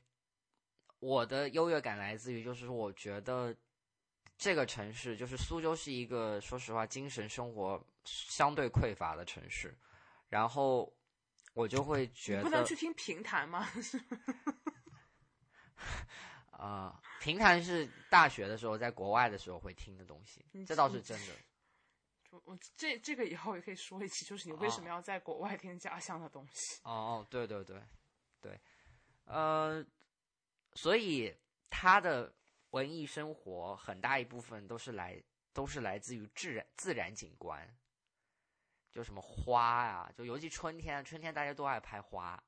[0.99, 3.55] 我的优越感来自于，就是我觉得
[4.37, 9.73] 这个城市，就是苏州是一个说实话精神生活相对匮乏的城市，
[10.29, 10.93] 然后
[11.55, 13.69] 我就会觉得不能去听评弹吗？
[16.51, 21.35] 啊、 评弹是大学的时候在国外的时候会听的东西，这倒是真的。
[22.31, 26.81] 就我这这个以后也可以说一期，就是你为什么要在国外听家乡的东西？
[26.85, 27.83] 哦哦，对对对
[28.41, 28.61] 对，
[29.25, 29.85] 呃，
[30.75, 31.37] 所以
[31.69, 32.33] 他的
[32.71, 35.23] 文艺生活很大一部分都是来
[35.53, 37.69] 都是来自于自然自然景观，
[38.93, 42.40] 就什么花呀、就尤其春天，春天大家都爱拍花，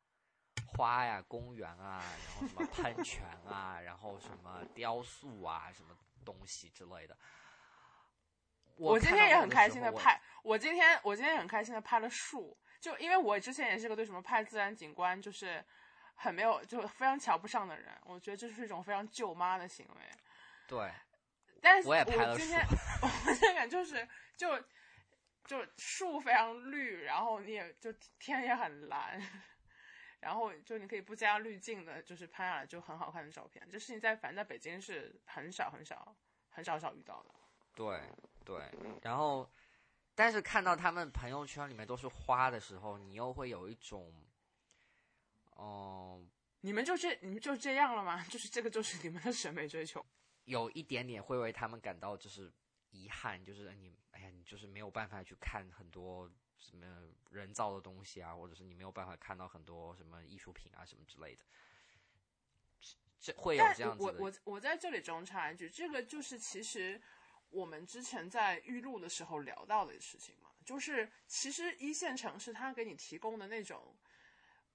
[0.66, 7.16] 花呀、公园啊，然后什么喷泉啊，然后什么雕塑啊，什么东西之类的。
[8.76, 15.64] 我今天也很开心的拍，我今天我今天也很开心的拍了树，就因为我之前也是个对什么拍自然景观就是
[16.16, 19.94] 很没有就非常瞧不上的人，我觉得这是一种非常舅妈的行为。
[20.66, 20.92] 对，
[21.62, 22.60] 但是我也拍了今天
[23.00, 24.60] 我今天感就是就
[25.44, 29.20] 就树非常绿，然后你也就天也很蓝，
[30.20, 33.66] 然后就你可以不加滤镜的，就是拍下来就很好看的照片。
[33.70, 36.16] 这事情在反正在北京是很少很少
[36.48, 37.34] 很少少遇到的。
[37.74, 38.00] 对
[38.44, 38.62] 对，
[39.02, 39.50] 然后，
[40.14, 44.14] 但是看到他们朋友圈里面都是花的时候，你又会有一种，
[45.58, 46.30] 嗯、
[46.60, 48.24] 你们就这你们就这样了吗？
[48.30, 50.04] 就是这个就是你们的审美追求。
[50.44, 52.52] 有一点点会为他们感到就是
[52.94, 56.86] 遗憾，就是你，哎呀，你就是没有办法去看很多什么
[57.30, 61.44] 人造的东西啊，或者是你没有办法看到很多什么艺术品啊什么之类的，
[63.20, 64.12] 这会有但这样子的。
[64.20, 67.02] 我我我在这里中插一句，这个就是其实
[67.50, 73.96] 我们之前在预录的时候聊到的事情嘛，就是其实一线城市它给你提供的那种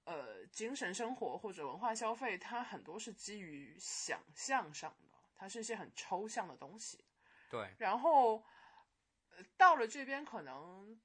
[0.04, 7.02] 呃精神生活或者文化消费，它很多是基于想象上的，它是一些很抽象的东西。
[7.50, 8.36] 对然后
[9.36, 10.98] 呃到了这边可能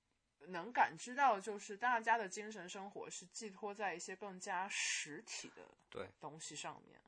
[0.47, 7.01] 能感知到，就是大家的精神生活是寄托在一些更加实体的对东西上面。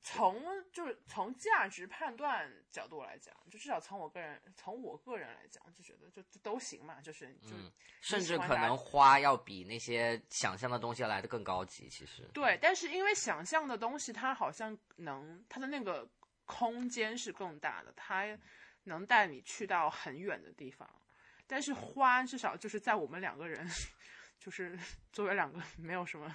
[0.00, 0.40] 从
[0.72, 7.70] 就是从价值判断角度来讲，就至少从我个人从我个人来讲，就觉得就就都行嘛，就是就、嗯
[8.00, 12.22] 甚至可能花要比那些想象的东西来的更高级，其实。
[12.32, 16.08] 对，但是因为想象的东西，它好像能它的那个
[16.48, 18.26] 空间是更大的，它
[18.84, 20.88] 能带你去到很远的地方。
[21.46, 23.64] 但是花至少就是在我们两个人，
[24.40, 24.76] 就是
[25.12, 26.34] 作为两个没有什么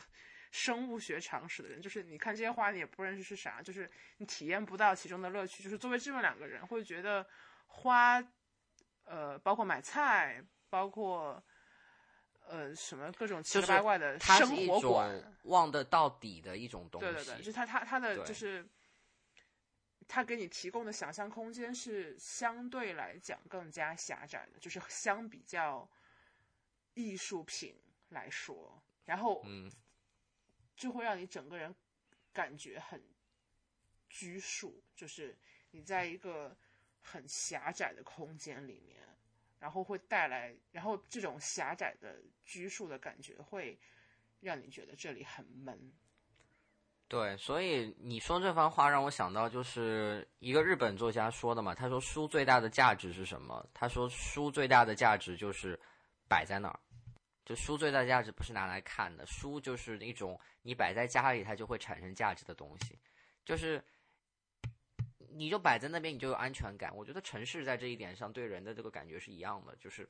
[0.52, 5.64] 生物学常识的人，就是你看这些花你也不认识是啥，就是你体验不到其中的乐趣。
[5.64, 7.26] 就是作为这么两个人，会觉得
[7.66, 8.24] 花，
[9.06, 11.44] 呃，包括买菜，包括。
[12.46, 17.08] 呃，什么各种奇奇怪怪的生活馆，望得到底的一种东西。
[17.08, 18.68] 对对对，就是他他他的就是
[20.08, 25.90] 他给你提供的想象空间是相对来讲更加狭窄的，就是相比较
[26.94, 27.76] 艺术品
[28.10, 29.72] 来说，然后嗯，
[30.76, 31.74] 就会让你整个人
[32.32, 33.02] 感觉很
[34.10, 35.36] 拘束，就是
[35.72, 36.56] 你在一个
[37.02, 39.00] 很狭窄的空间里面，
[39.60, 43.80] 然后会带来，然后这种狭窄的拘束的感觉会
[44.40, 45.92] 让你觉得这里很闷。
[47.14, 51.76] 对，所以你说这番话让我想到，就是一个日本作家说的嘛。
[51.76, 53.64] 他说书最大的价值是什么？
[53.72, 55.80] 他说书最大的价值就是
[56.28, 56.80] 摆在那儿，
[57.46, 62.98] 就书最大价值不是拿来看的，书就是一种你摆在家里它就会产生价值的东西，
[63.46, 63.80] 就是
[65.30, 66.92] 你就摆在那边你就有安全感。
[66.96, 70.10] 我觉得城市在这一点上对人的这个感觉是一样的，就是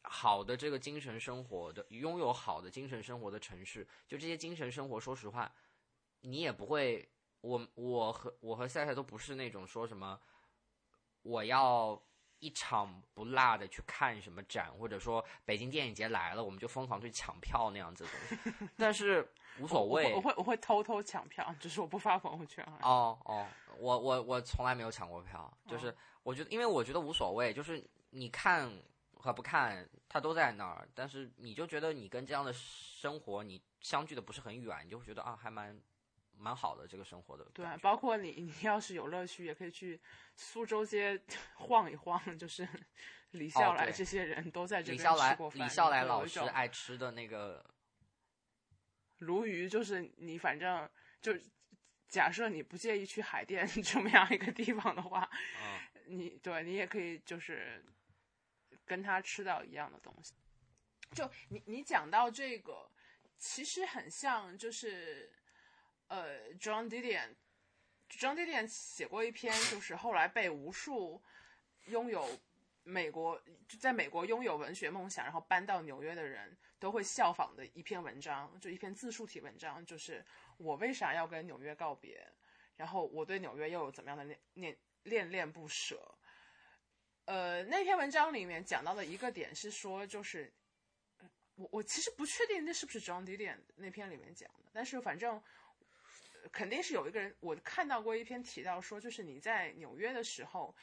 [0.00, 5.52] 好的这个精神生活的拥有好的精神生活的城市，就这些精神生活，说实话。
[6.22, 7.08] 你也不会，
[7.40, 10.18] 我我和我和赛赛都不是那种说什么
[11.22, 12.00] 我要
[12.38, 18.68] 一场不落的去看什么展，或者说北京电影节来了我们就疯狂去抢票那样子的东西。
[18.76, 19.26] 但是
[19.58, 22.64] 无所谓，我会我会偷偷抢票，只是我不发朋友圈。
[22.82, 23.46] 哦哦，
[23.78, 28.70] 我我我从来没有抢过票，就是我觉得，因为我觉得无所谓，就是你看
[29.14, 30.86] 和不看，它都在那儿。
[30.94, 35.80] 但是你就觉得你跟这样的生活你相距的不是很远，你就会觉得啊，还蛮。
[36.38, 37.44] 蛮好的，这个生活的。
[37.54, 40.00] 对，包括你，你要是有乐趣，也可以去
[40.34, 41.20] 苏州街
[41.56, 42.38] 晃一晃。
[42.38, 42.68] 就是
[43.30, 45.66] 李笑来这些人都在这边吃过饭。
[45.66, 47.64] 李笑来老师爱吃的那个
[49.18, 50.88] 鲈鱼，就是你反正
[51.20, 51.32] 就
[52.08, 55.28] 假设你不介意去海淀 这么样一个地方的话，
[56.04, 57.84] 你对你也可以就是
[58.84, 60.34] 跟他吃到一样的东西。
[61.12, 62.90] 就你你讲到这个，
[63.38, 65.32] 其实很像就是。
[66.08, 71.20] 呃，John Didion，John Didion 写过一篇，就是后来被无数
[71.86, 72.28] 拥有
[72.84, 73.42] 美国
[73.80, 80.24] 在美国拥有文学梦想，然后搬到纽约的人都会效仿的一篇文章，就一篇自述体文章，就是
[80.58, 82.24] 我为啥要跟纽约告别，
[82.76, 86.14] 然后我对纽约又有怎么样的念念恋恋不舍。
[87.24, 90.54] 呃，那篇文章里面讲到的一个点是说，就是
[91.56, 95.42] 我我其实不确定那是不是 John Didion 那篇里面讲的，但是反正。
[96.52, 100.74] 肯定是有一个人，我看到过一篇提到说，就是你在纽约的时候，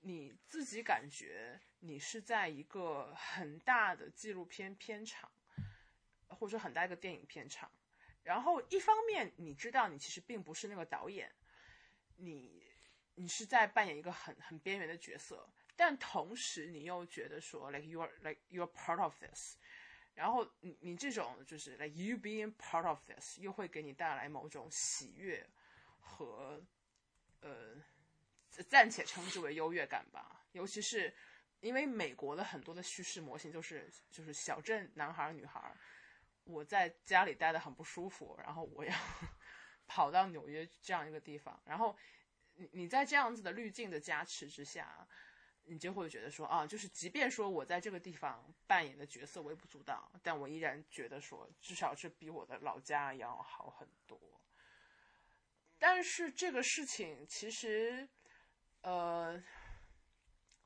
[0.00, 5.30] 你自己感觉你是在一个很大的纪录片片场，
[6.28, 7.70] 或者说很大一个电影片场。
[8.22, 11.32] 然后一方面你知道你其实并不是那个导演，
[12.16, 12.62] 你
[13.14, 19.56] 你是在扮演一个很很边缘的角色，但同时你又觉得说，like you are like you are part of this。
[20.14, 25.48] 然后你你这种就是 like you being part of this，又会给你带来某种喜悦
[25.98, 26.62] 和
[27.40, 27.76] 呃
[28.68, 30.44] 暂且称之为优越感吧。
[30.52, 31.14] 尤其是
[31.60, 35.74] 因为美国的很多的叙事模型就是就是小镇男孩女孩，
[36.44, 38.94] 我在家里待的很不舒服，然后我要
[39.86, 41.96] 跑到纽约这样一个地方，然后
[42.54, 45.08] 你你在这样子的滤镜的加持之下。
[45.64, 54.18] 你就会觉得说啊，就是即便说我在这个地方扮演的角色微不足道，但我依然觉得说，至少是比我的老家要好很多。
[55.78, 58.08] 但是这个事情其实，
[58.82, 59.42] 呃，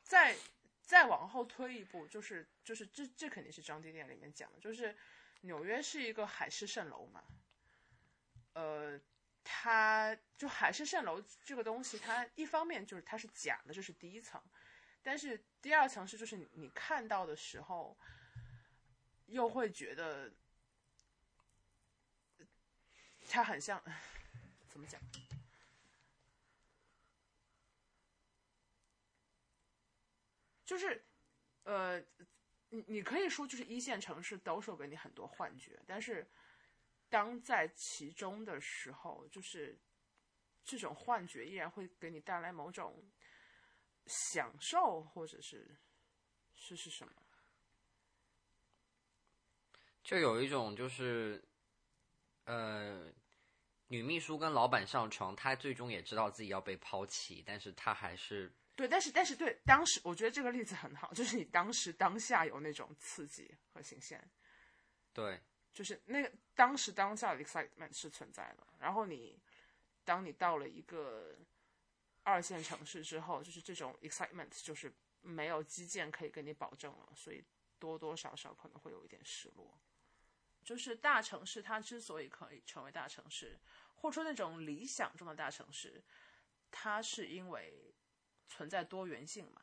[0.02, 0.36] 再
[0.82, 4.96] 再往后推一步，就是就是这这肯定是张迪店里面讲的，就是
[5.42, 7.24] 纽约是一个海市蜃楼嘛。
[8.54, 9.00] 呃，
[9.44, 14.42] 它就海市蜃楼这个东西，它一方面就是它是假的，这是第一层。
[15.06, 17.96] 但是第二层是，就是你看到的时候，
[19.26, 20.32] 又会觉得
[23.28, 23.80] 它很像，
[24.68, 25.00] 怎么讲？
[30.64, 31.00] 就是，
[31.62, 32.00] 呃，
[32.70, 36.28] 你你可以说，就是一线城市都是给你很多幻觉，但是
[37.08, 39.78] 当在其中的时候，就是
[40.64, 43.08] 这种幻觉依然会给你带来某种。
[44.06, 45.76] 享受，或者是
[46.54, 47.12] 是是什么？
[50.02, 51.42] 就有一种就是，
[52.44, 53.12] 呃，
[53.88, 64.22] 女秘书跟老板上床，她最终也知道自己要被抛弃，但是她还是对，但是但是对，当时我觉得这个例子很好， 就是你当时当下有那种刺激和新鲜，
[65.12, 65.40] 对，
[65.72, 69.36] 就是那个当时当下的 excitement 是存在的，然后你
[70.04, 71.36] 当你到了一个。
[72.26, 77.44] 二线城市之后，就是这种 excitement，就是没有基建可以给你保证了，所以
[77.78, 79.78] 多多少少可能会有一点失落。
[80.64, 83.56] 就是大城市它之所以可以成为大城市，
[83.94, 86.02] 或者说那种理想中的大城市，
[86.68, 87.94] 它是因为
[88.48, 89.62] 存在多元性嘛，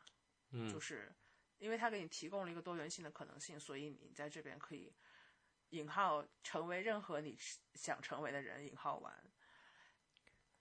[0.52, 1.14] 嗯，就是
[1.58, 4.94] 因为它给你提供了一个多元性的可能性，所以你在这边可以
[5.72, 7.38] 引号成为任何你
[7.76, 9.14] 想成为的人引号完，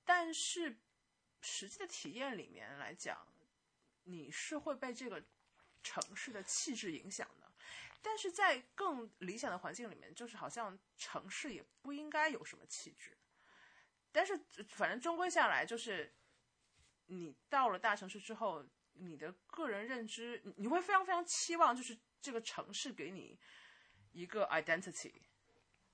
[0.04, 0.76] 但是。
[1.42, 3.26] 实际的体验里面来讲，
[4.04, 5.22] 你是会被这个
[5.82, 7.52] 城市的气质影响的。
[8.00, 13.16] 但是在更理想的环境里面，就是好像城市也不应该有什么气质。
[14.10, 14.36] 但是
[14.68, 16.12] 反正终归下来，就是
[17.06, 18.64] 你到了大城市之后，
[18.94, 23.38] 你的个人认知，你会非常非常期望，就是这个城市给你
[24.10, 25.14] 一个 identity，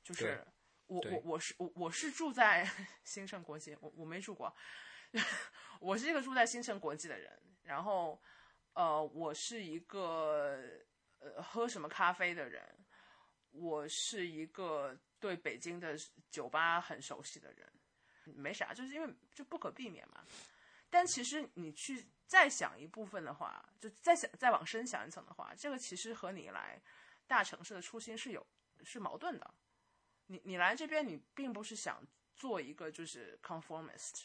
[0.03, 0.45] 就是
[0.87, 2.69] 我我我是我我是住在
[3.05, 4.55] 兴盛国际，我我没住过。
[5.81, 8.21] 我是一个住在新城国际的人，然后，
[8.75, 10.59] 呃，我是一个
[11.19, 12.63] 呃喝什么咖啡的人，
[13.51, 15.97] 我是一个对北京的
[16.31, 17.73] 酒吧很熟悉的人，
[18.25, 20.25] 没啥，就是因为就不可避免嘛。
[20.91, 26.81] 但其实你去再想一部分的话，就再想再往深想一层的话，这个其实和你来
[27.27, 28.47] 大城市的初心是有
[28.85, 29.55] 是矛盾的。
[30.27, 32.03] 你你来这边，你并不是想
[32.35, 34.25] 做一个就是 conformist，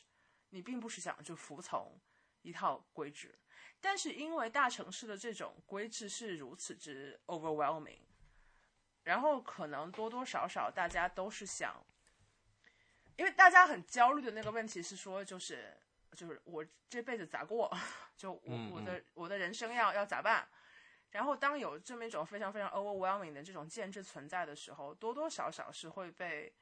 [0.53, 1.99] 你并不是想就服从
[2.43, 3.33] 一套规制，
[3.81, 8.01] 但是因为大城市的这种规制是如此之 overwhelming，
[9.01, 11.83] 然后可能多多少少大家都是想，
[13.15, 15.75] 因为大家很焦虑的那个问题是说，就是
[16.15, 17.75] 就是我这辈子咋过，
[18.15, 20.47] 就我我的我的人生要要咋办？
[21.09, 26.53] 然后当有这么一种非常非常 overwhelming 的这种建制存在的时候，多多少少是会被，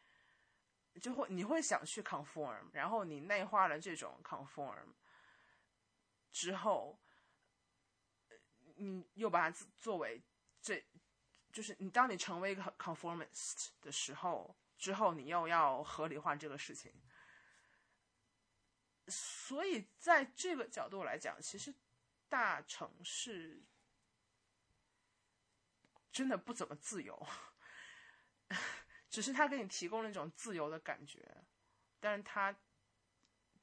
[1.00, 4.94] 就会你会想去 conform，然后你内化了这种 conform
[6.32, 7.00] 之后，
[8.76, 10.22] 你又把它作为
[10.62, 10.84] 这，
[11.54, 16.94] 就是你当你成为一个 conformist 的时候，之后你又要合理化这个事情，
[19.08, 21.74] 所以在这个角度来讲，其实
[22.28, 23.64] 大城市。
[26.14, 27.26] 真的不怎么自由，
[29.12, 31.20] 只是他给你提供了一种自由的感觉，
[32.00, 32.58] 但是他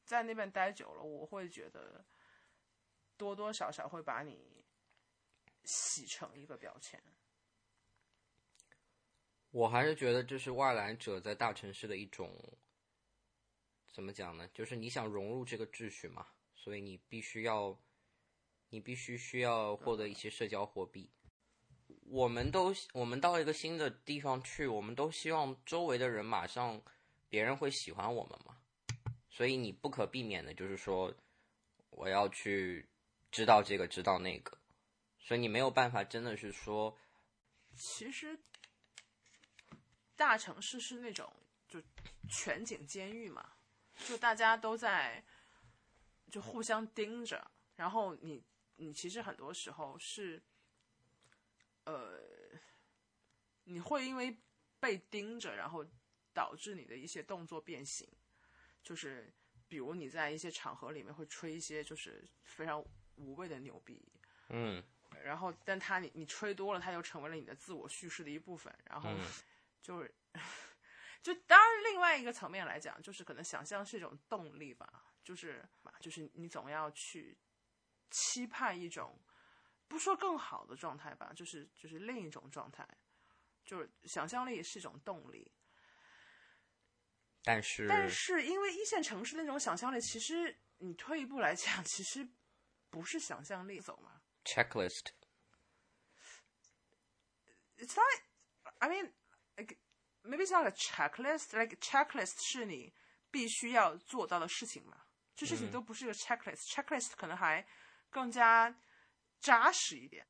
[0.05, 2.05] 在那边待久了，我会觉得
[3.17, 4.63] 多多少少会把你
[5.65, 7.03] 洗成一个标签。
[9.51, 12.31] 我还是觉得这是外来者在大城市的一种，
[13.91, 14.47] 怎么讲呢？
[14.49, 17.75] 就是你想融入这个秩序嘛，所以你必须要，
[18.69, 21.11] 你必须需要获得一些社交货币。
[22.11, 26.81] 我们都我们到一个新的地方去，我们都希望周围的人马上
[27.29, 28.57] 别人会喜欢我们嘛，
[29.29, 31.15] 所以你不可避免的就是说
[31.91, 32.89] 我要去
[33.31, 34.57] 知道这个知道那个，
[35.21, 36.97] 所以你没有办法真的是说，
[37.77, 38.39] 其实
[40.17, 41.31] 大城市是那种
[41.69, 41.83] 就
[42.29, 43.53] 全景监狱嘛，
[44.07, 45.23] 就大家都在
[46.31, 48.43] 就互相盯着，然后你
[48.77, 50.43] 你其实很多时候是。
[51.89, 52.21] 呃，
[53.65, 54.37] 你会因为
[54.79, 55.83] 被盯着，然后
[56.35, 58.07] 导致你的一些动作变形，
[58.83, 59.33] 就是
[59.69, 62.85] 比如你在一些场合里面会吹一些就是非常
[63.17, 64.07] 无谓的牛逼，
[64.51, 64.85] 嗯，
[65.25, 69.09] 然后但他你你吹多了，他又成为了你的自我叙事的一部分，然后
[69.81, 70.15] 就是
[71.23, 77.39] 就当然另外一个层面来讲，就是可能想象是一种动力吧，就是嘛，就是你总要去
[78.11, 79.19] 期盼一种。
[79.89, 82.87] 不说更好的状态吧，就是就是另一种状态，
[83.65, 85.51] 就是想象力是一种动力。
[87.43, 92.29] 但是，但是因为一线城市那种想象力，其实你退一步来讲，其实
[92.91, 94.21] 不是想象力走嘛。
[94.45, 95.07] Checklist.
[97.79, 98.25] It's like,
[98.81, 99.13] I mean,
[99.57, 99.79] like
[100.23, 101.57] maybe it's not a checklist.
[101.57, 102.93] Like checklist 是你
[103.31, 105.07] 必须要做到的事情嘛？
[105.35, 106.69] 这事情都不是一个 checklist。
[106.69, 107.67] Checklist 可能还
[108.11, 108.79] 更加。
[109.41, 110.27] 扎实一点。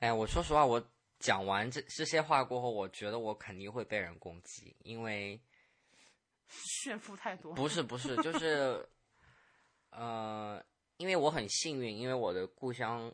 [0.00, 0.80] 哎呀，我说实话，我
[1.18, 5.40] 讲完这这些话过后，我觉得我肯定会被人攻击，因为
[6.48, 7.52] 炫富太多。
[7.54, 8.88] 不是不是，就是
[9.90, 10.64] 呃，
[10.98, 13.12] 因为我很幸运，因为我的故乡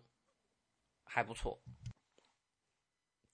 [1.04, 1.58] 还不错，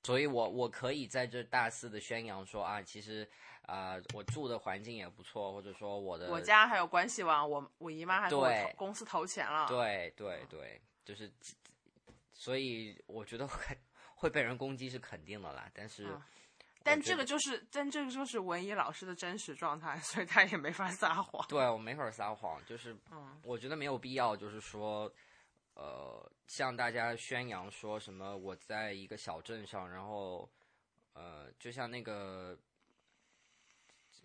[0.04, 3.28] 所以我我可以在这大肆的宣扬说啊，其实
[3.62, 9.66] 啊，我住的环境也不错，或者说我的我家还有关系网，我我姨妈还给我公司投钱了。
[9.66, 10.80] 对对对。
[11.04, 11.32] 就是，
[12.32, 13.76] 所以我觉得会
[14.14, 15.68] 会被人攻击是肯定的啦。
[15.74, 16.16] 但是，
[16.82, 21.44] 但这个就是，但这个就是文艺老师的真实状态，所以他也没法撒谎。
[21.48, 22.96] 对我没法撒谎，就是，
[23.42, 25.12] 我觉得没有必要，就是说，
[25.74, 30.48] 呃，向大家宣扬说什么我在一个小镇上，然后，
[31.14, 32.56] 呃，就像那个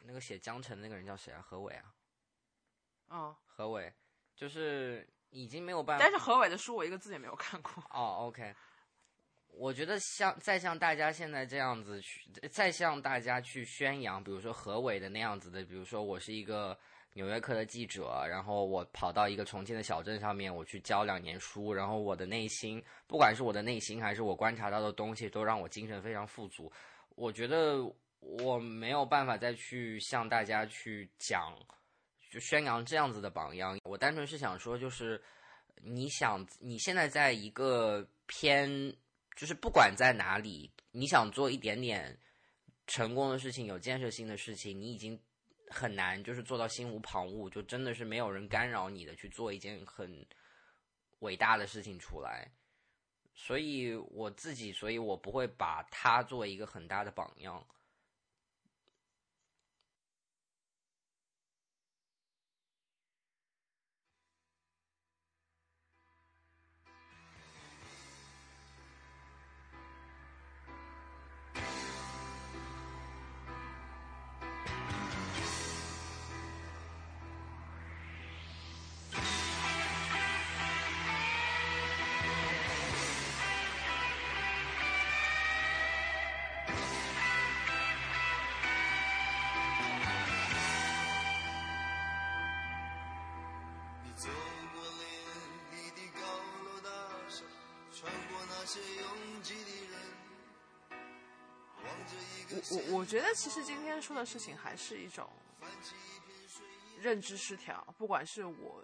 [0.04, 1.42] 那个写江城那个人叫谁啊？
[1.42, 1.96] 何伟啊？
[3.10, 3.92] 嗯，何伟，
[4.36, 5.08] 就是。
[5.36, 7.84] 已经没有办法，但是何伟的书我一个字也没有看过。
[7.92, 8.56] 哦，OK，
[9.50, 16.78] 我觉得像再像大家现在这样子去，再向大家去宣扬，比如说何伟的那样子的，比如说我是一个
[17.16, 26.72] 纽约客的记者，然后我跑到一个重庆的小镇上面，我去教两年书，然后我的内心，不管是我的内心还是我观察到的东西，都让我精神非常富足。
[27.16, 27.84] 我觉得
[28.20, 31.54] 我没有办法再去向大家去讲。
[32.36, 35.24] 就宣扬这样子的榜样，我单纯是想说，就是
[35.82, 38.94] 你想你现在在一个偏，
[39.38, 42.20] 就是不管在哪里，你想做一点点
[42.88, 45.18] 成功的事情、有建设性的事情，你已经
[45.70, 50.28] 很难，就是做到心无旁骛，就真的是没有人干扰你的去做一件很
[51.20, 52.46] 伟大的事情出来。
[53.34, 57.66] 所以我自己，所以我不会把他作为一个很大的榜样。
[102.52, 105.30] 我我我觉得其实今天说的事情还是一种
[107.00, 108.84] 认知失调，不管是我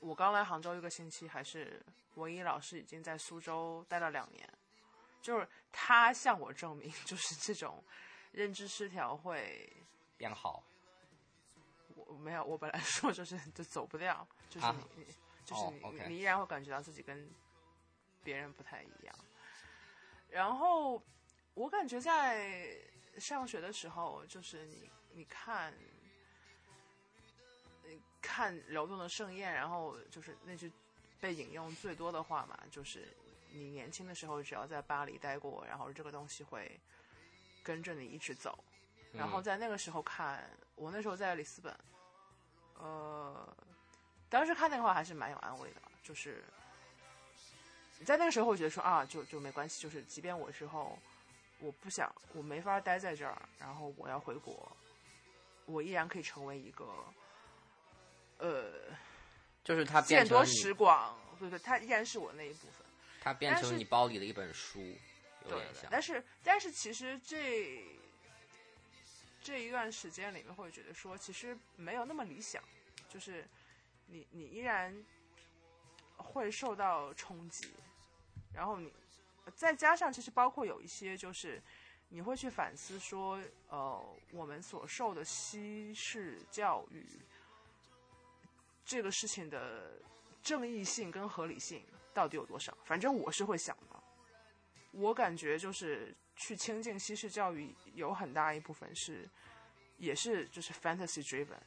[0.00, 1.84] 我刚来杭州一个星期，还是
[2.14, 4.48] 文一老师已经在苏州待了两年，
[5.20, 7.82] 就是他向我证明， 就是这种
[8.32, 9.70] 认知失调会
[10.16, 10.62] 变好。
[11.94, 17.28] 我没有，我本来说就是就走不掉，就是啊你，你就是哦你、你依然会感觉到自己跟
[18.26, 19.14] 别人不太一样。
[20.28, 21.00] 然后
[21.54, 22.76] 我感觉在
[23.18, 25.72] 上学的时候，就是你你看，
[27.84, 30.72] 你看流动的盛宴，然后就是那句
[31.20, 33.06] 被引用最多的话嘛，就是
[33.52, 36.80] 你年轻的时候只要在巴黎待过，然后这个东西会
[37.62, 38.58] 跟着你一直走。
[39.12, 41.74] 然后嗯在那个时候看，我那时候在里斯本，
[42.74, 43.56] 呃，
[44.28, 46.44] 当时看那个话还是蛮有安慰的，就是
[48.04, 50.98] 在那个时候，我觉得说啊，就就没关系，就是即便我之后
[51.60, 54.70] 我不想，我没法待在这儿，然后我要回国，
[55.64, 56.86] 我依然可以成为一个，
[58.38, 58.72] 呃，
[59.64, 62.86] 就是他变见多，识广，对对，他依然是我那一部分。
[63.20, 64.80] 他变成你包里的一本书，
[65.44, 65.88] 有对点像。
[65.90, 67.82] 但是但是其实这
[69.42, 72.62] 这一段时间里面，会觉得说，其实没有那么理想，
[73.08, 73.44] 就是
[74.06, 74.94] 你你依然
[76.16, 77.72] 会受到冲击，
[78.56, 78.90] 然后你
[79.54, 81.62] 再加上其实包括有一些就是
[82.08, 83.38] 你会去反思说，
[83.68, 84.02] 呃，
[84.32, 87.06] 我们所受的西式教育
[88.82, 90.00] 这个事情的
[90.42, 91.84] 正义性跟合理性
[92.14, 92.76] 到底有多少？
[92.82, 94.02] 反正我是会想的。
[94.92, 99.28] 我感觉就是去亲近西式教育，有很大一部分是，
[99.98, 101.58] 也是就是 fantasy driven，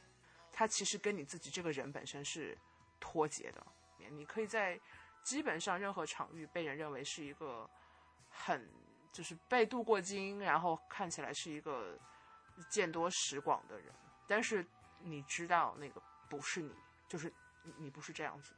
[0.50, 2.58] 它其实跟你自己这个人本身是
[2.98, 3.64] 脱节的。
[4.08, 4.80] 你可以在
[5.22, 7.68] 基本上任何场域被人认为是一个
[8.30, 8.68] 很
[9.12, 11.98] 就是被镀过金，然后看起来是一个
[12.68, 13.92] 见多识广的人，
[14.26, 14.64] 但是
[14.98, 16.74] 你知道那个不是你，
[17.08, 17.32] 就是
[17.76, 18.54] 你不是这样子，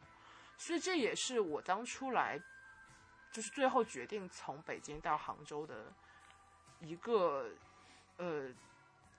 [0.57, 2.41] 所以这也是我当初来
[3.31, 5.93] 就是最后决定从北京到杭州的
[6.81, 7.51] 一个
[8.17, 8.51] 呃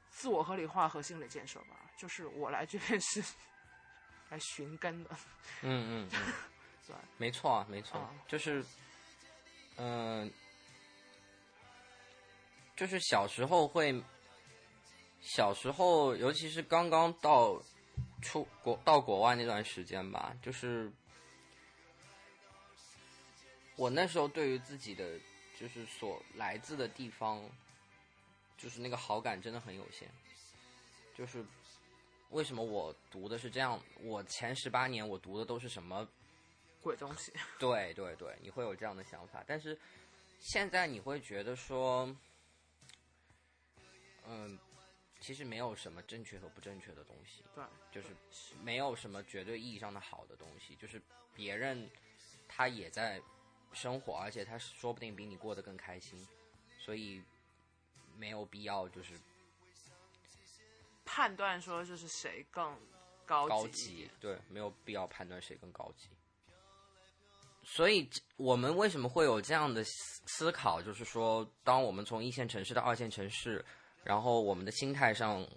[0.10, 1.80] 自我合理化和心理建设吧。
[1.96, 3.24] 就是我来这边是
[4.30, 5.10] 来寻根的，
[5.62, 6.10] 嗯嗯，
[6.88, 8.64] 对，没错啊，没错，嗯就是，
[9.78, 10.32] 嗯、
[12.76, 14.02] 就是小时候会，
[15.22, 17.62] 小时候尤其是刚刚到
[18.22, 20.92] 出国到国外那段时间吧，就是
[23.76, 25.20] 我那时候对于自己的
[25.60, 27.42] 就是所来自的地方，
[28.58, 30.08] 就是那个好感真的很有限，
[31.16, 31.46] 就是。
[32.30, 33.80] 为什么我读的是这样？
[34.02, 36.08] 我前十八年我读的都是什么
[36.84, 37.34] 鬼东西。
[37.58, 39.80] 对对对，你会有这样的想法，但是
[40.40, 42.14] 现在你会觉得说，
[44.28, 44.60] 嗯，
[45.20, 48.14] 其实没有什么正确和不正确的东西，对，就是
[48.62, 51.02] 没有什么绝对意义上的好的东西，就是
[51.34, 51.90] 别人
[52.48, 53.22] 他也在
[53.72, 56.28] 生活，而且他说不定比你过得更开心，
[56.78, 57.24] 所以
[58.18, 59.18] 没有必要就是
[61.06, 62.78] 判断说就是谁更
[63.26, 66.10] 高级对，没有必要判断谁更高级。
[67.64, 70.82] 所以，我们为什么会有这样的思思考？
[70.82, 73.64] 就是说，当我们从一线城市到二线城市，
[74.04, 75.48] 然后我们的心态上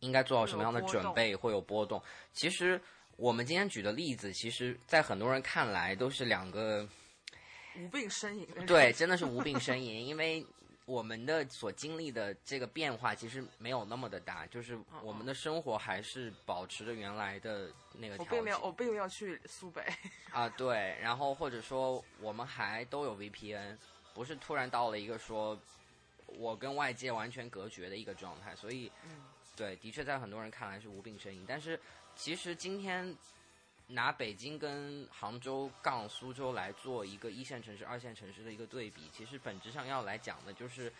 [0.00, 2.00] 应该做好什么样的准备，会有波动。
[2.32, 2.80] 其实，
[3.16, 6.86] 我们今天举的例子，其实在很多人看来都是两个
[7.78, 8.46] 无病呻吟。
[8.66, 10.44] 对，真的是无病呻吟，因为
[10.88, 19.84] 我们的所经历的这个变化其实没有那么的大，就是我们的生活还是保持着原来的那个条我并没有，我并没有去苏北。
[20.32, 23.76] 啊，对，然后或者说我们还都有 VPN，
[24.14, 25.60] 不是突然到了一个说
[26.26, 28.90] 我跟外界完全隔绝的一个状态，所以，
[29.54, 31.78] 对，的确在很多人看来是无病呻吟，但是
[32.16, 33.14] 其实今天
[33.88, 40.92] 拿北京跟杭州杠苏州来做一个一线城市、二线城市的一个对比，其实本质上要来讲的就是，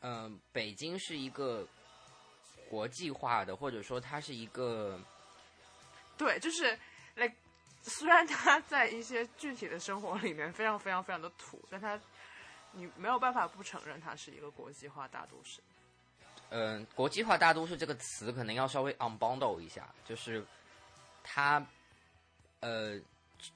[0.00, 1.66] 嗯、北京是一个
[2.70, 4.98] 国际化的，或者说它是一个。
[6.16, 6.78] 对，就是
[7.16, 7.34] ，like，
[7.82, 12.00] 虽然它在一些具体的生活里面非常非常非常的土，但它
[12.72, 15.60] 你没有办法不承认它是一个国际化大都市。
[16.48, 20.42] 嗯，国际化大都市这个词可能要稍微 unbundle 一下，就是
[21.26, 21.66] 它，
[22.60, 22.98] 呃，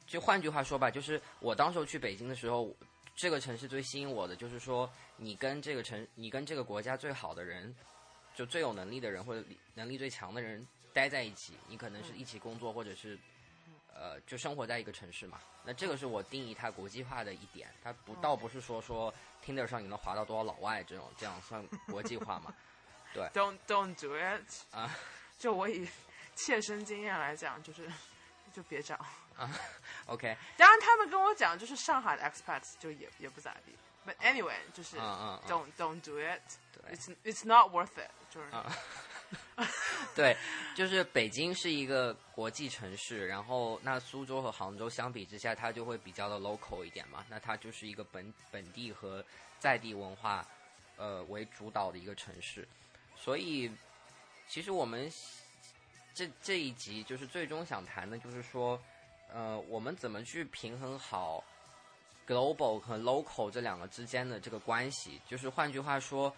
[0.07, 2.75] 就换句话说吧，就是我当时候去北京的时候，
[3.15, 7.75] 这个城市最吸引我的就是说，你跟这个城，你跟这个国家最好的人，
[8.35, 13.17] 就最有能力的人或者能力最强的人待在一起，你可能是一起工作，或者是
[13.95, 15.41] 呃，就生活在一个城市嘛。
[15.65, 19.13] 那这个是我定义它国际化的一点，它不倒不是说说
[19.45, 22.55] Tinder 上你能划到多少老外这种，这样算国际化嘛？
[23.13, 24.97] 对 Don't don't do it 啊！
[25.39, 25.87] 就我以
[26.45, 27.91] 切身经验来讲，就是
[28.53, 28.95] 就别找
[29.37, 29.51] 啊。
[30.07, 33.75] OK， 当然，他们跟我讲，就是上海的 expats 就也也不咋地。
[34.07, 36.41] But anyway，就是 don't don't do it。
[36.91, 38.11] It's it's not worth it。
[38.31, 38.49] 就是
[40.17, 40.37] 对，
[40.75, 47.25] 就是北京是一个国际城市，然后那苏州和杭州相比之下，它就会比较的 local 一点嘛。
[47.29, 49.23] 那它就是一个本本地和
[49.59, 50.45] 在地文化，
[50.97, 52.67] 呃为主导的一个城市。
[53.17, 53.71] 所以，
[54.49, 55.13] 其实我们
[56.15, 58.81] 这这一集就是最终想谈的，就是说，
[59.33, 61.43] 呃，我们怎么去平衡好
[62.27, 65.21] global 和 local 这两个之间的这个关系？
[65.29, 66.35] 就是换句话说。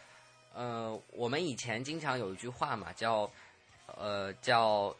[0.54, 3.32] 呃，我们以前经常有一句话嘛，叫
[3.86, 4.94] 呃叫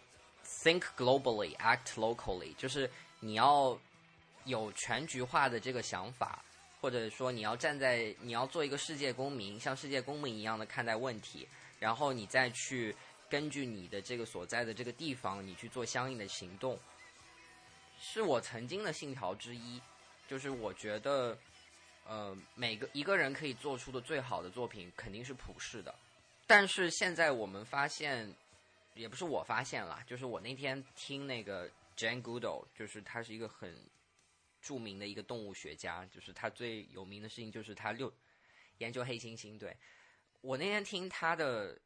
[0.47, 3.79] think globally, act locally，就是你要
[4.47, 6.43] 有全局化的这个想法，
[6.81, 11.47] 或者说你要站在你要做一个世界公民，像世界公民一样的看待问题，
[11.79, 12.97] 然后你再去
[13.33, 16.79] 根据你的这个所在的这个地方，你去做相应的行动，
[17.99, 19.81] 是我曾经的信条之一，
[20.29, 21.39] 就是我觉得。
[22.05, 25.95] 呃，每个一个人可以做出的最好的作品肯定是普世的，
[26.49, 28.29] 但是现在我们发现，
[28.95, 33.73] 也不是我发现了，就是我那天听那个 Jane Goodall，就是他是一个很
[34.61, 38.13] 著名的一个动物学家，就是他最有名的事情就是他六
[38.79, 39.57] 研究黑猩猩。
[39.57, 39.77] 对
[40.41, 41.79] 我那天听他的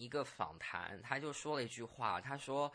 [0.00, 2.72] 一个访谈，他就说了一句话，他说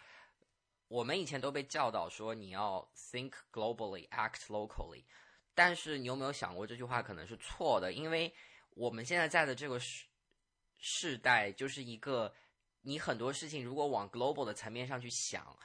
[0.88, 5.03] 我们以前都被教导说你要 think globally, act locally。
[5.53, 7.93] 但是你有没有想过这句话可能是错的？
[7.93, 8.34] 因为
[8.71, 10.05] 我们现在在的这个世
[10.78, 12.34] 世代，就是一个
[12.82, 15.57] 你很多事情如果往 global 的层面上去想，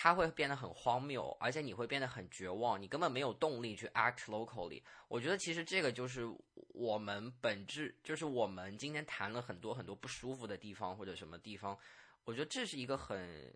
[0.00, 4.80] 它会变得很荒谬，而且你会变得很绝望，你根本没有动力去 act locally。
[5.08, 6.22] 我觉得其实这个就是
[6.68, 11.76] 我们本质，就是我们今天谈了很多很多不舒服的地方或者什么地方，
[12.22, 13.52] 我觉得这是一个很。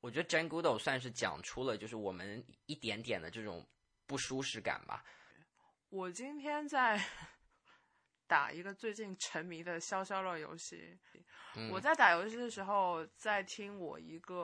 [0.00, 3.66] 我觉得 jane good 豆算是讲出了，就是我们一点点的这种。
[4.04, 5.02] 不舒适感吧。
[5.88, 7.02] 我今天在
[8.32, 10.98] 打一个最近沉迷的消消乐游戏。
[11.56, 14.34] 嗯、我在打游戏的时候，在听我一个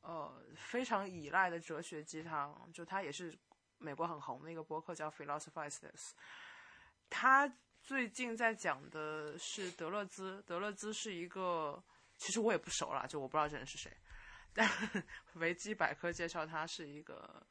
[0.00, 3.36] 呃非常依赖的哲学鸡汤，就他也是
[3.78, 6.14] 美国很红的一个博客，叫 Philosophize This。
[7.08, 7.52] 他
[7.82, 11.82] 最近在讲的是德勒兹，德勒兹是一个，
[12.16, 13.90] 其实我也不熟了，就我不知道这人是谁，
[14.52, 14.70] 但
[15.34, 17.44] 维基百科介绍他是一个。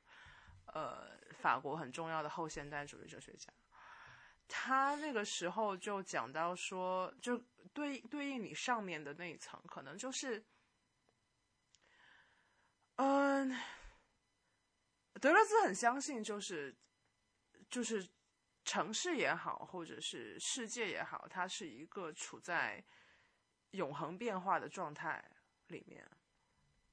[0.72, 3.52] 呃，法国很重要的后现代主义哲学家，
[4.50, 7.38] 他那个时候就讲到说，就
[7.72, 10.44] 对对应你上面的那一层，可能就是，
[12.96, 13.56] 嗯、
[15.22, 16.76] 德勒兹很相信，就是
[17.70, 18.10] 就是
[18.66, 22.84] 城市也好，或者是世界也好，它是一个处在
[23.72, 25.24] 永恒变化的状态
[25.68, 26.06] 里面。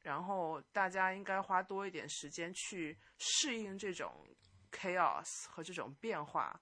[0.03, 4.25] 然后大家应该花多一点时间去适应这种
[4.71, 6.61] chaos 和这种变化，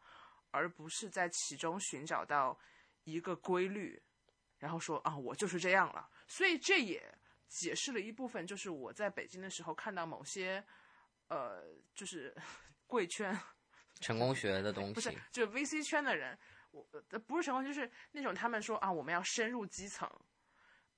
[0.55, 2.57] 而不是在其中寻找到
[3.03, 4.01] 一个规律，
[4.59, 6.09] 然后说啊，我就是这样了。
[6.29, 7.03] 所以这也
[7.49, 10.65] 解释了一部分，就是我在北京的时候看到某些
[11.27, 12.33] 呃，就是
[12.87, 13.37] 贵圈
[14.01, 16.39] 成功学的东西，不是就 VC 圈的人，
[16.71, 16.83] 我
[17.27, 20.09] 不是成功，就是那种他们说啊，我们要深入基层。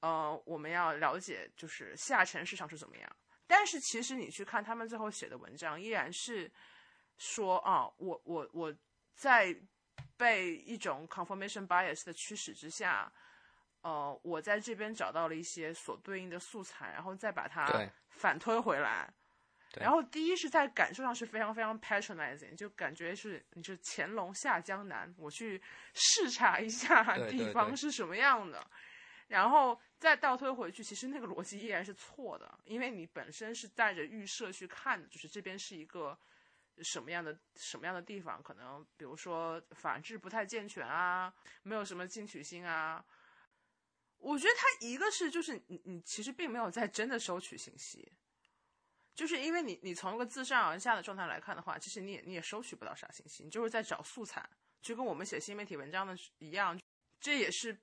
[0.01, 6.53] 呃，我们要了解就是下沉市场是怎么样，但是其实你去看他们最后写的文章，依然是
[7.17, 8.73] 说啊，我我我
[9.17, 9.57] 在
[10.17, 13.11] 被一种 confirmation bias 的驱使之下，
[13.81, 17.67] 呃，我在这边找到了一些所对应的素材，然后再把它
[18.11, 19.13] 反推回来。
[19.81, 25.61] 然后第一是在感受上是非常非常 patronizing，就感觉是你是乾隆下江南，我去
[25.93, 28.65] 视察一下地方是什么样的。
[29.29, 36.17] 然后再倒推回去，其实那个逻辑依然是错的，因为你本身是带着预设去看的，就是这边是一个
[36.83, 43.05] 什么样的什么样的地方，可能比如说法治不太健全啊，没有什么进取心啊。
[44.19, 48.13] 我觉得他一个是就是你你其实并没有在真的收取信息，
[49.15, 54.49] 就是因为你你从一个自上而下的状态来看的话，其实你也你也收取不到啥信息，你就是在找素材，
[54.81, 56.81] 就跟我们写新媒体文章的一样，
[57.21, 57.79] 这也是。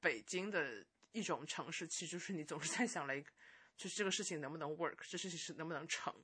[0.00, 3.28] 北京的一种城市，其实就是你总是在想了一个，
[3.76, 6.14] 就是这个事情能不能 work，这事情是能不能成。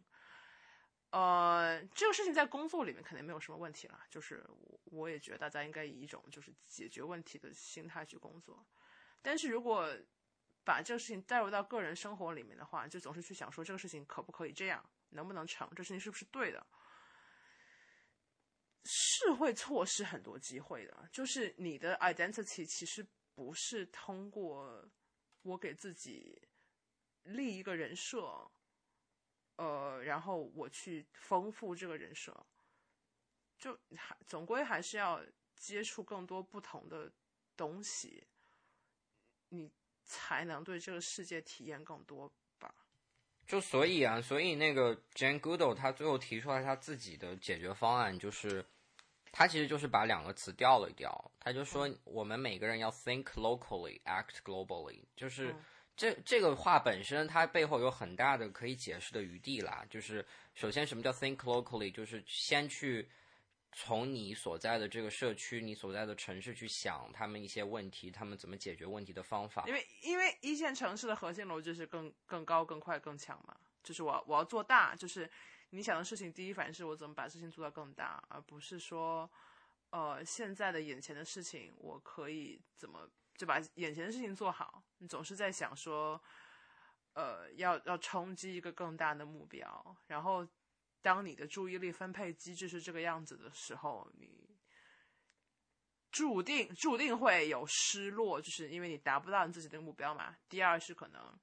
[1.14, 8.66] 呃，这个事情在工作里面肯定没有什么问题了，就是我我也觉得大家应该以一种就是解决问题的心态去工作。
[9.22, 9.88] 但是如果
[10.64, 16.66] 把这个事情带入到个人生活里面的话，就总是去想说这个事情可不可以这样，能不能成，这事情是不是对的，
[18.82, 21.08] 是会错失很多机会的。
[21.12, 23.06] 就是你的 identity 其实
[23.36, 24.84] 不是通过
[25.42, 26.42] 我给自己
[27.22, 28.50] 立一个人设，
[29.56, 32.34] 呃，然后我去丰富这个人设，
[33.56, 35.20] 就还总归还是要
[35.54, 37.10] 接触更多不同的
[37.56, 38.26] 东西，
[39.50, 39.70] 你
[40.04, 42.74] 才能对这个世界体验更多吧。
[43.46, 48.64] 就所以啊，所以那个 Jane Goodall 他最后提出来他自己的解决方案，就是
[49.30, 55.64] 他其实就是把两个词调了一调，他就说我们每个人要 think locally, act globally，就是嗯
[55.96, 59.84] 这这个话本身它背后有很大的可以解释的余地啦。
[59.88, 60.24] 就是
[60.54, 63.08] 首先什么叫 think locally，就是先去
[63.72, 69.72] 从你所在的这个社区、你所在的城市去想他们一些问题，他们怎么解决问题的方法因。
[69.72, 75.28] 为因为一线城市的核心逻辑是更更高、更快、更强嘛，就是我我要做大，就是
[75.70, 79.28] 你想的事情，第一反应是我怎么把事情做到更大，而不是说，
[79.90, 84.82] 呃，现在的眼前的事情我可以怎么就把眼前的事情做好。
[84.98, 86.22] 你总是在想说，
[87.12, 90.46] 呃，要要冲击一个更大的目标，然后
[91.02, 94.56] 当你的注意力分配机制是这个样子的时候，你
[96.10, 100.36] 注定注定会有失落，就是因为你达不到你自己的目标嘛。
[100.48, 101.40] 第二是可能，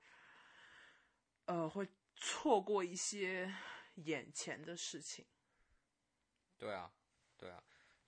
[1.45, 3.53] 呃，会错过一些
[3.95, 5.25] 眼前的事情。
[6.57, 6.91] 对啊，
[7.37, 7.61] 对啊，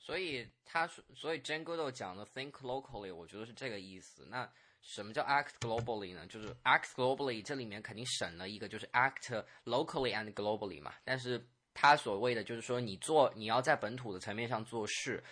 [0.05, 4.27] 所以他说，所以 Jane Goodall 讲的 think locally，我觉得是这个意思。
[4.29, 4.51] 那
[4.81, 6.27] 什么叫 act globally 呢？
[6.27, 10.93] 就是 act globally 这里面肯定省了一个，就是 act locally and globally 嘛。
[11.05, 11.41] 但是
[11.73, 15.23] 他所谓的就是说，你做你要在本土的层面上做事，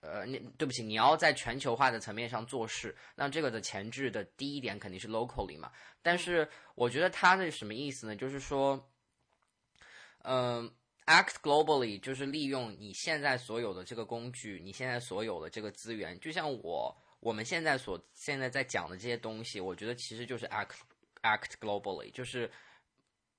[0.00, 5.72] 呃，你对不起，你要在全球化的层面上做事，那这个的前置的第一点肯定是 locally 嘛。
[6.02, 8.14] 但是我觉得他的什么意思呢？
[8.14, 8.90] 就是说，
[10.18, 10.70] 嗯、
[11.08, 20.76] act globally 就是利用你现在所有的这个工具，你现在所有的这个资源，就像我我们现在所现在在讲的这些东西，我觉得其实就是 act
[21.22, 22.50] act globally，就是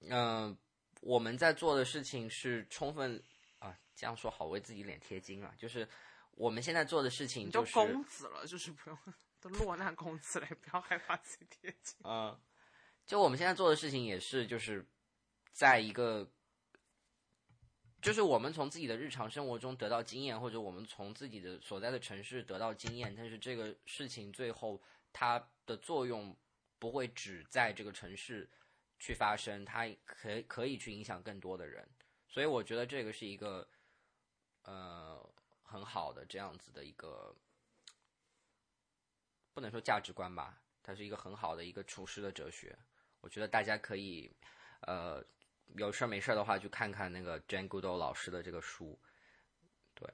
[0.02, 0.58] 嗯、
[1.02, 3.22] 我们在做的事情是充分
[3.60, 5.88] 啊，这样说好为自己脸贴金啊，就是
[6.32, 8.98] 我们现在做的事情都就是公子了，就是不用
[9.40, 11.98] 都落难公子了，不要害怕自己贴金。
[12.04, 12.36] 嗯，
[13.06, 14.86] 就我们现在做的事情也是，就是
[15.52, 16.30] 在一个，
[18.02, 24.82] 就是我们从自己的日常生活中得到经验，或者我们从自己的所在的城市得到经验，但是这个事情最后
[25.12, 26.36] 它的作用
[26.78, 28.50] 不会只在这个城市
[28.98, 31.88] 去发生，它可以可以去影响更多的人，
[32.28, 33.68] 所以我觉得这个是一个
[34.64, 35.30] 呃
[35.64, 37.36] 很好的这样子的一个。
[39.52, 42.78] 不能说价值观吧，它是一个很好的一个处事的哲学。
[43.20, 44.32] 我觉得大家可以，
[44.82, 45.22] 呃，
[45.76, 49.00] 有事儿没事儿的话，去看看那个 Jane Goodall 老师的这个书。
[49.94, 50.10] 对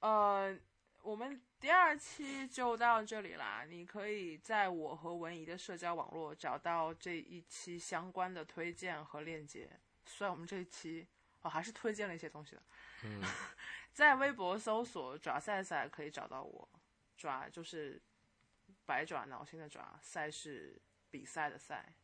[0.00, 0.56] 呃，
[1.02, 3.64] 我们第二期就到这里啦。
[3.64, 9.80] 你可以在我和文怡的社交网络找到这一期相关的推荐和链接。
[10.04, 11.06] 虽然我们这一期
[11.42, 12.62] 哦还是推荐了一些东西的，
[13.04, 13.22] 嗯，
[13.92, 16.68] 在微博搜索“爪赛赛”可以找到我。
[17.16, 18.02] 爪就是
[18.84, 21.94] 百爪挠心的爪，赛是比赛的赛。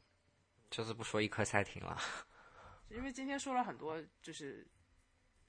[0.70, 2.01] 这次不说一颗赛艇了。
[2.90, 4.66] 因为今天说了很多就是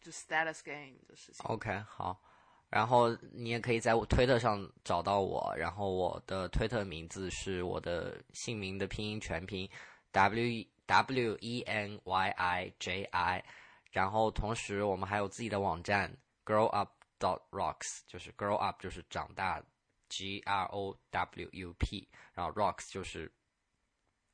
[0.02, 1.46] 就 status game 的事情。
[1.46, 2.22] OK，好。
[2.70, 9.68] 然后你也可以在我推特上找到我，然后我的推特名字是我的姓名的拼音全拼
[10.12, 13.44] W W E N Y I J I，
[13.92, 19.64] 然后同时我们还有自己的网站 Grow Up dot Rocks，就是 Grow Up 就是长大
[20.08, 23.32] G R O W U P，然后 Rocks 就是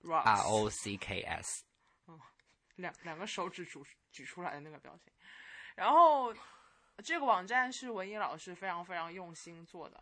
[0.03, 1.63] R Rocks O C K S。
[2.75, 3.79] 两两个手指举
[4.11, 5.11] 举出来的那个表情。
[5.75, 6.33] 然后
[7.03, 10.01] 这个网站是文艺老师非常非常用心做的，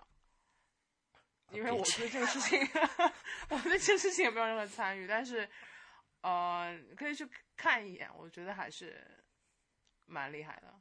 [1.52, 2.60] 因为我对这个事情
[3.50, 5.50] 我对这个事情也没有任何参与，但是
[6.22, 9.06] 呃，可以去看一眼，我觉得还是
[10.06, 10.74] 蛮厉害的。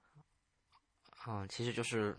[1.26, 2.16] 嗯，其实就是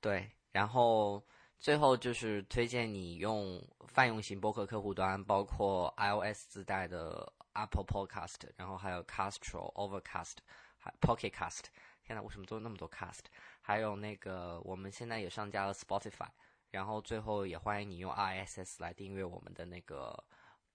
[0.00, 1.24] 对，然后
[1.58, 10.36] 最后就是推荐你用泛用型播客客户端，包括 iOS 自带的 Apple Podcast，然后还有 Castro、Overcast、
[10.78, 11.64] 还 Pocket Cast。
[12.02, 13.24] 天呐，为什么都有那么多 Cast？
[13.60, 16.28] 还有那个我们现在也上架了 Spotify，
[16.70, 20.24] 然后最后也欢迎你用 RSS 来订阅我们的那个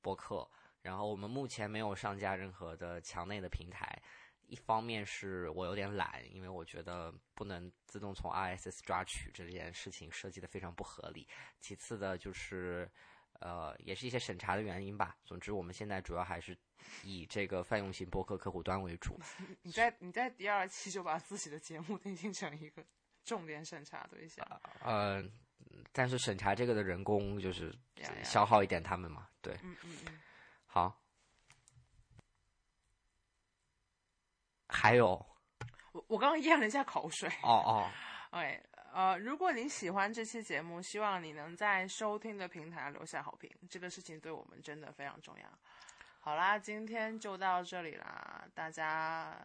[0.01, 0.49] 播客。
[0.81, 3.99] 然后我们目前没有上架任何的墙内的平台，
[4.45, 11.27] 一方面是我有点懒，因为我觉得不能自动从 RSS 抓取这件事情设计的非常不合理。
[11.59, 12.87] 其次的就是，
[13.39, 15.15] 呃，也是一些审查的原因吧。
[15.23, 16.57] 总之，我们现在主要还是
[17.03, 19.19] 以这个泛用型播客客户端为主。
[19.63, 22.83] 你在你在第二期就把自己的节目定性成一个
[23.23, 24.45] 重点审查对象，
[24.81, 25.23] 呃，
[25.91, 27.73] 但是审查这个的人工就是
[28.23, 29.27] 消耗一点他们嘛。
[29.41, 30.21] 对，嗯嗯嗯，
[30.65, 31.01] 好。
[34.67, 35.25] 还有，
[35.93, 37.29] 我我刚刚咽了一下口水。
[37.43, 37.91] 哦哦，
[38.31, 38.61] 哎，
[38.95, 45.59] 呃，如果你喜欢这期节目，希望你能在收听的平台留下好评，这个事情对我们真的非常重要。
[46.21, 49.37] 好啦，今天就到这里啦，大家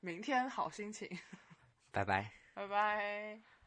[0.00, 1.08] 明天好心情，
[1.92, 2.28] 拜拜。
[2.54, 3.57] 拜拜。